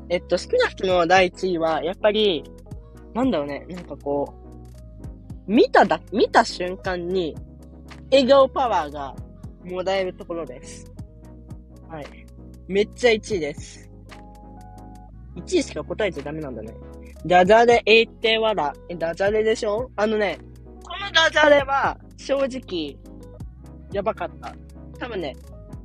[0.09, 2.43] えっと、好きな人の第1位は、やっぱり、
[3.13, 3.65] なんだろうね。
[3.69, 4.40] なんかこう、
[5.51, 7.35] 見ただ、見た瞬間に、
[8.09, 9.13] 笑顔パワーが
[9.65, 10.89] もらえるところです。
[11.89, 12.05] はい。
[12.69, 13.91] めっちゃ1位です。
[15.35, 16.73] 1位しか答えちゃダメなんだね。
[17.25, 18.73] ダジャレえってわら。
[18.87, 19.91] え、ダジャレでしょ？
[19.97, 20.39] あのね、
[20.85, 22.97] このダジャレは、正直、
[23.91, 24.55] やばかった。
[24.99, 25.35] 多分ね、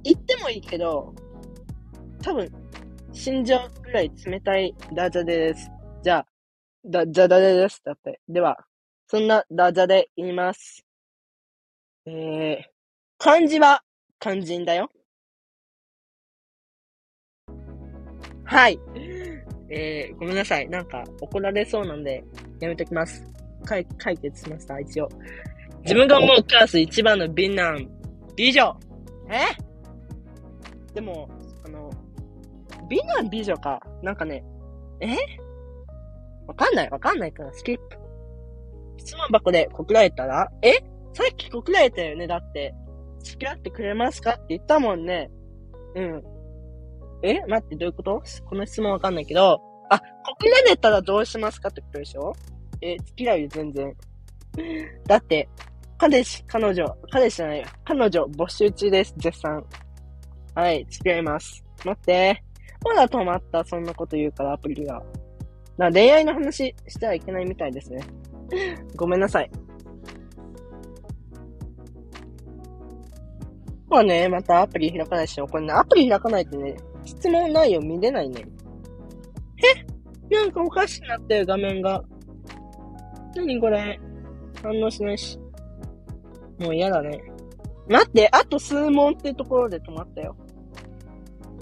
[0.04, 1.12] 言ってもいいけど、
[2.22, 2.48] 多分、
[3.12, 5.68] 死んじゃうぐらい冷たいダジャレです。
[6.04, 6.26] じゃあ、
[6.84, 7.82] ダジャレです。
[7.84, 8.20] だって。
[8.28, 8.64] では、
[9.09, 10.84] そんなダジャレ言います。
[12.07, 12.64] えー、
[13.18, 13.82] 漢字は
[14.18, 14.90] 肝心だよ。
[18.44, 18.80] はい。
[19.70, 20.68] えー、ごめんなさい。
[20.68, 22.24] なんか怒られそうなんで、
[22.61, 23.24] やめときます。
[23.64, 25.09] 解解決しました、一応。
[25.82, 27.88] 自分が思うクラス一番の美男、
[28.34, 28.76] 美女。
[29.30, 30.94] え？
[30.94, 31.28] でも、
[31.64, 31.90] あの、
[32.88, 33.80] 美男美女か。
[34.02, 34.44] なんかね、
[35.00, 35.16] え？
[36.48, 37.98] わかんない、わかんないから、スキップ。
[39.07, 40.72] 質問箱で告られたら、え？
[41.14, 42.26] さっき告られたよね？
[42.26, 42.74] だって。
[43.22, 44.32] 付き合ってくれますか？
[44.32, 45.30] って言ったもんね。
[45.94, 46.22] うん。
[47.22, 47.40] え？
[47.46, 48.22] 待って、どういうこと？
[48.48, 49.61] この質問わかんないけど。
[49.90, 52.34] あ、告られたらどうしますかってことでしょ？
[52.80, 53.96] え、付き合うよ、全然。
[55.07, 55.48] だって、
[55.98, 57.66] 彼氏、彼女、彼氏じゃないよ。
[57.84, 59.64] 彼女募集中です、絶賛。
[60.54, 61.64] はい、付き合います。
[61.84, 62.42] 待って。
[62.84, 65.00] まだ止まった、そんなこと言うから、アプリが。
[65.78, 68.02] な、恋愛の話してはいけないみたいですね。
[68.97, 69.51] ごめんなさい。
[73.88, 75.47] まあね、またアプリ開かないしよ。
[75.47, 78.44] これね、アプリ開かないとね、質問内容見れないね。
[80.30, 80.34] え？
[80.34, 82.03] なんかおかしくなってる画面が。
[83.36, 83.99] 何これ？
[84.62, 85.38] 反応しないし。
[86.59, 87.22] もう嫌だね。
[87.88, 90.36] 待って、あと数問ってところで止まったよ。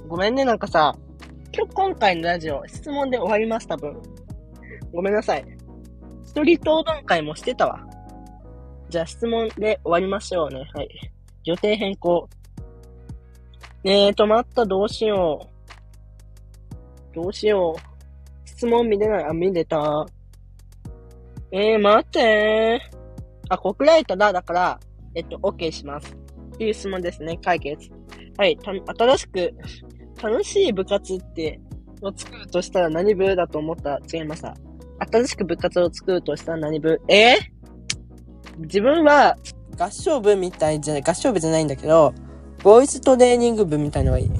[0.09, 0.97] ごめんね、なんかさ、
[1.55, 4.01] 今日今回のラジオ、質問で終わります、多分。
[4.93, 5.45] ごめんなさい。
[6.35, 7.87] 一人討論会もしてたわ。
[8.89, 10.69] じゃあ質問で終わりましょうね。
[10.75, 10.89] はい。
[11.45, 12.29] 予定変更。
[13.85, 15.49] ねえ、止まった、どうしよ
[17.13, 17.15] う。
[17.15, 18.49] どうしよう。
[18.49, 19.25] 質問見れない？
[19.27, 20.07] あ、見れた。
[21.53, 22.97] えー、待ってー。
[23.49, 24.33] あ、コピーライトだ。
[24.33, 24.81] だから、
[25.15, 26.13] えっと、OK します。
[26.15, 27.39] っていう質問ですね。
[27.45, 27.91] 解決。
[28.37, 28.57] はい。
[28.57, 29.55] た、新しく、
[30.21, 31.61] 楽しい部活って、
[32.03, 34.01] を作るとしたら何部だと思った？
[34.13, 34.57] 違いました。
[34.99, 37.01] 新しく部活を作るとしたら何部？
[37.09, 37.37] え？
[38.59, 39.37] ー自分は、
[39.79, 42.15] 合唱部みたいじゃない、合唱部じゃないんだけど、
[42.63, 44.31] ボイストレーニング部みたいのがいい。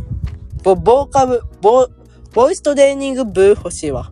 [0.63, 1.89] ボ、ボーカ部、ボ、
[2.33, 4.11] ボイストレーニング部欲しいわ。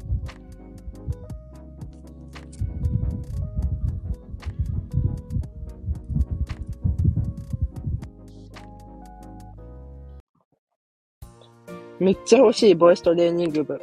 [12.01, 13.81] めっちゃ欲しい、ボイストレーニング部。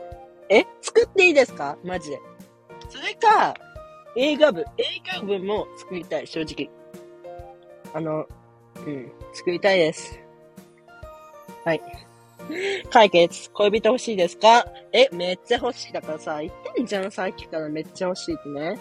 [0.49, 0.65] え？
[0.81, 1.77] 作っていいですか？
[1.85, 2.19] マジで。
[2.89, 3.53] それか、
[4.15, 4.61] 映画部。
[4.77, 4.83] 映
[5.13, 6.69] 画部も作りたい、正直。
[7.93, 8.27] あの、
[8.85, 10.19] うん、作りたいです。
[11.63, 11.81] はい。
[12.91, 13.51] 解決。
[13.51, 14.65] 恋人欲しいですか？
[14.91, 15.93] え、めっちゃ欲しい。
[15.93, 18.79] だからさ、言ってんじゃん、さっきからめっちゃ欲しいってね。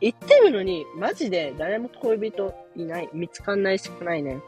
[0.00, 3.10] 言ってるのに、マジで誰も恋人いない。
[3.12, 4.40] 見つかんないしかないね。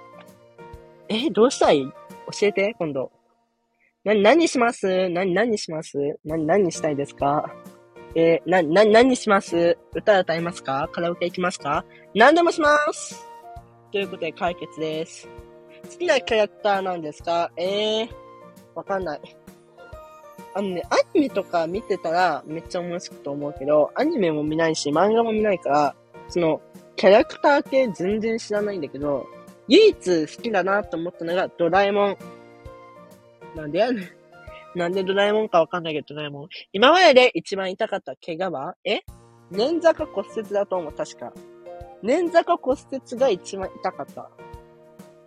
[1.08, 1.84] え、どうしたい？
[1.84, 3.12] 教えて、今度。
[4.04, 5.08] な、何します？
[5.10, 6.18] 何、何します？
[6.24, 7.54] 何、何したいですか？
[8.18, 9.76] えーな、な、何します？
[9.94, 10.88] 歌歌いますか？
[10.90, 11.84] カラオケ行きますか？
[12.14, 13.28] 何でもします
[13.92, 15.28] ということで解決です。
[15.82, 17.52] 好きなキャラクターなんですか？
[17.58, 18.08] えー、
[18.74, 19.20] わかんない。
[20.54, 25.94] あのね、アニメとか見てたらめっちゃ面白いと思うけど、アニメも見ないし、漫画も見ないから、
[26.30, 26.62] その、
[26.96, 29.26] キャラクター系全然知らないんだけど、
[29.68, 32.16] 唯一好きだなと思ったのがドラえもん。
[33.54, 34.08] なんでやねん。
[34.76, 36.48] なんでドラえもんかわかんないけど、ドラえもん。
[36.74, 38.76] 今までで一番痛かった怪我は？
[38.84, 39.00] え？
[39.50, 41.32] 捻挫か骨折だと思う、確か。
[42.04, 44.30] 捻挫か骨折が一番痛かった。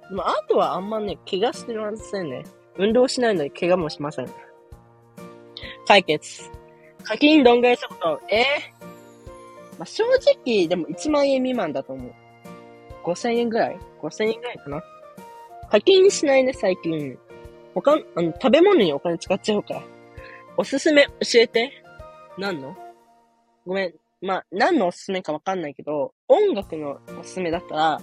[0.09, 2.43] でも、あとはあんまね、怪我してませんね。
[2.77, 4.29] 運動しないので怪我もしません。
[5.87, 6.51] 解決。
[7.03, 8.21] 課金どんぐらいしたこと？
[8.29, 8.43] え？
[9.79, 10.03] まあ、正
[10.45, 12.13] 直、でも1万円未満だと思う。
[13.03, 14.83] 5000円ぐらい ?5000 円ぐらいかな。
[15.71, 17.17] 課金しないね、最近。
[17.73, 19.83] 他、あの、食べ物にお金使っちゃうから。
[20.57, 21.71] おすすめ教えて。
[22.37, 22.75] 何の？
[23.65, 23.93] ごめん。
[24.21, 28.01] まあ、何のおすすめかわかんないけど、音楽のおすすめだったら、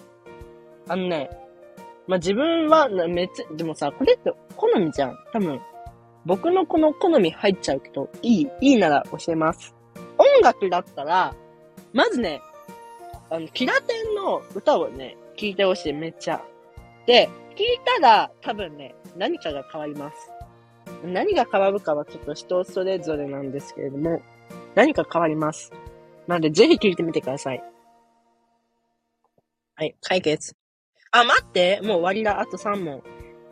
[0.89, 1.29] あのね、
[2.07, 5.19] まあ、自分は、めっちゃ、でもさ、これって好みじゃん。
[5.33, 5.61] 多分、
[6.25, 9.75] 僕のこの好み入っちゃうけど、いい、いいなら教えます。
[10.17, 11.35] 音楽だったら、
[11.93, 12.41] まずね、
[13.29, 16.43] あの、キラテンの歌をね、聴いてほしい、めっちゃ。
[17.07, 20.31] で、聞いたら、多分ね、何かが変わります。
[21.05, 24.23] 何が変わるかはちょっと人それぞれなんですけれども、
[24.75, 25.73] 何か変わります。
[26.27, 27.63] なので、ぜひ聞いてみてください。
[29.75, 30.57] はい、解決。
[31.11, 32.41] あ、待ってもう終わりだ。
[32.41, 33.03] あと3問。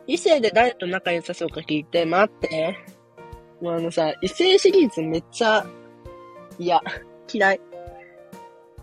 [0.07, 2.77] 異性で誰と仲良さそうか聞いて、待って。
[3.61, 5.65] もうあのさ、異性シリーズめっちゃ、
[6.59, 6.81] 嫌。
[7.31, 7.61] 嫌い。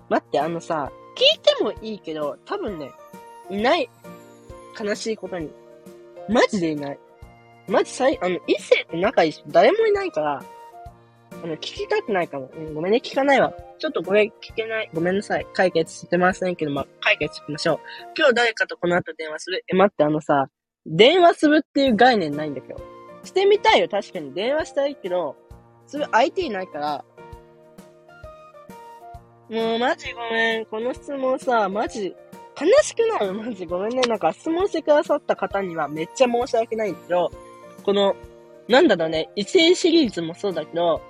[0.08, 2.90] 待って、あのさ、聞いてもいいけど、多分ね、
[3.50, 3.88] いない。
[4.80, 5.50] 悲しいことに。
[6.28, 6.98] マジでいない。
[7.68, 10.42] マジさい、あの、異性って仲いい人誰もいないから、
[11.30, 12.50] あの、聞きたくないかも。
[12.54, 13.52] うん、ごめんね、聞かないわ。
[13.78, 14.90] ちょっとこれ聞けない。
[14.92, 15.46] ごめんなさい。
[15.54, 17.78] 解決してませんけど、まあ、解決しましょう。
[18.16, 19.64] 今日誰かとこの後電話する？
[19.68, 20.48] え、待って、あのさ、
[20.86, 22.80] 電話するっていう概念ないんだけど。
[23.24, 24.34] してみたいよ、確かに。
[24.34, 25.36] 電話したいけど、
[25.86, 27.04] する相手いないから、
[29.48, 30.66] もうマジごめん。
[30.66, 32.14] この質問さ、マジ、
[32.62, 34.02] 悲しくなるマジごめんね。
[34.02, 37.32] なんか質問してくださった方にはめっちゃ申し訳ないんですけど、
[37.82, 38.14] この、
[38.68, 41.02] なんだろうね、異性シリーズもそうだけど、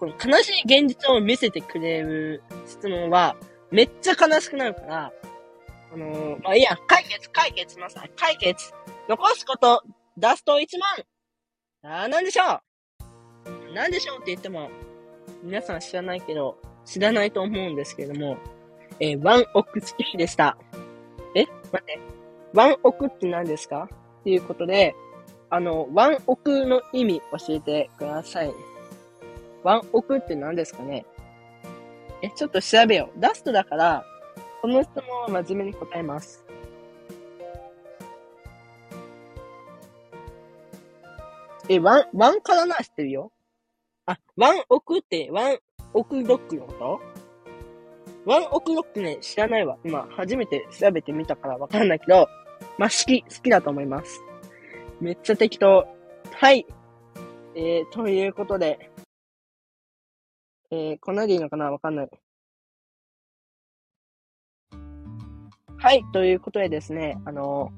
[0.00, 3.36] この悲しい現実を見せてくれる質問は、
[3.70, 5.12] めっちゃ悲しくなるから、
[5.92, 7.96] あのー、まあいいや、解決、解決します。
[8.16, 8.72] 解決。
[9.08, 9.82] 残すこと、
[10.18, 10.66] ダスト1
[11.84, 12.60] 万あー、なんでしょ
[13.70, 14.70] うなんでしょうって言っても、
[15.42, 18.38] 皆さん知らないけど、知らないと思うんですけれども、
[19.00, 20.56] えーワンオック月日でした。
[21.38, 21.98] え待って。
[22.52, 23.88] ワンオクって何ですか？
[24.20, 24.94] っていうことで、
[25.50, 28.52] あの、ワンオクの意味教えてください。
[29.62, 31.06] ワンオクって何ですかね？
[32.22, 33.20] え、ちょっと調べよう。
[33.20, 34.04] ラストだから、
[34.60, 36.44] この質問は真面目に答えます。
[41.68, 43.30] え、ワン、ワンからな知ってるよ。
[44.06, 45.58] あ、ワンオクって、 ONE
[45.92, 47.00] OK ROCK のこと？
[48.28, 49.78] ONE OK ROCK ね、知らないわ。
[49.82, 52.28] 今、初めて調べてみたからわかんないけど、
[52.76, 54.20] まあ、好き、好きだと思います。
[55.00, 55.88] めっちゃ適当。
[56.32, 56.66] はい。
[57.54, 58.90] えー、ということで、
[60.70, 62.10] えー、こんなでいいのかなわかんない。
[65.78, 67.72] はい、ということでですね、あの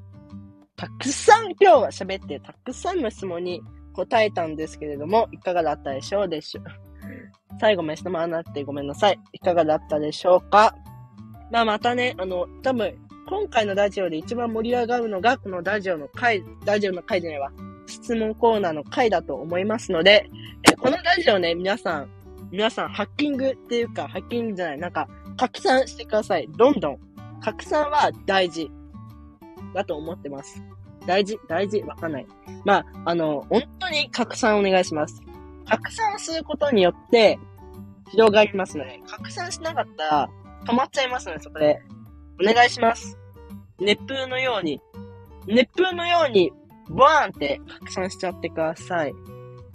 [0.74, 6.89] たくさん今日は喋って、たくさんの質問に答えたんですけれども、いかがだったでしょうでしょう？
[7.60, 9.18] 最後まで質問なってごめんなさい。
[9.32, 10.74] いかがだったでしょうか？
[11.50, 12.94] まあまたね、あの、多分、
[13.28, 17.52] 今回のラジオで一番盛り上がるのが、このラジオの回、ラジオの回じゃないわ。
[17.86, 20.28] 質問コーナーの回だと思いますので、
[20.68, 22.08] えこのラジオね、皆さん、
[22.50, 26.48] 皆さんハッキングっていうか、ハッキングじゃない、なんか、拡散してください。
[26.56, 26.98] どんどん。
[27.40, 28.70] 拡散は大事。
[29.74, 30.62] だと思ってます。
[31.06, 32.26] 大事、大事、わかんない。
[32.64, 35.22] まあ、あの、本当に拡散お願いします。
[35.70, 37.38] 拡散することによって、
[38.10, 40.30] 広がりますので、拡散しなかったら、
[40.66, 41.80] 止まっちゃいますので、そこで。
[42.42, 43.16] お願いします。
[43.78, 44.80] 熱風のように、
[45.46, 46.52] 熱風のように、
[46.90, 49.14] バーンって拡散しちゃってください。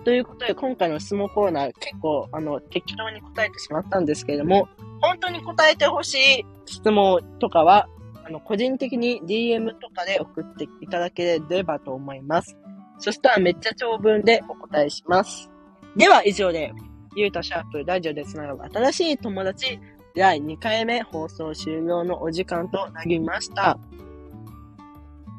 [0.03, 4.67] ということで、今回の質問コーナー、結構、あの、適当に答えてしまったんですけれども、
[5.01, 7.87] 本当に答えてほしい質問とかは、
[8.25, 12.57] あの、個人的に DM とかで送っていただければと思います。
[12.99, 15.51] そしたらめっちゃ長文でお答えします。
[15.95, 16.73] では、以上で、
[17.15, 19.79] ゆうたシャープラジオでつながる新しい友達
[20.13, 23.77] 第2回目放送終了のお時間となりました。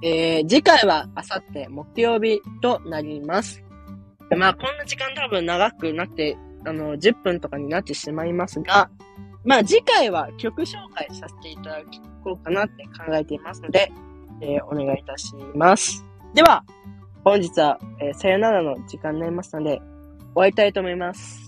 [0.03, 3.63] えー、次回はあさって木曜日となります。
[4.37, 8.91] まあ、こんな時間多分長くなって、あの、10分とかになってしまいますが、
[9.45, 11.83] まあ、次回は曲紹介させていただ
[12.25, 13.93] こうかなって考えていますので、
[14.41, 16.05] えーお願いいたします。
[16.35, 16.65] では、
[17.25, 19.81] 本日は、えーさよならの時間になりましたので、
[20.37, 21.46] 終わりたいと思います。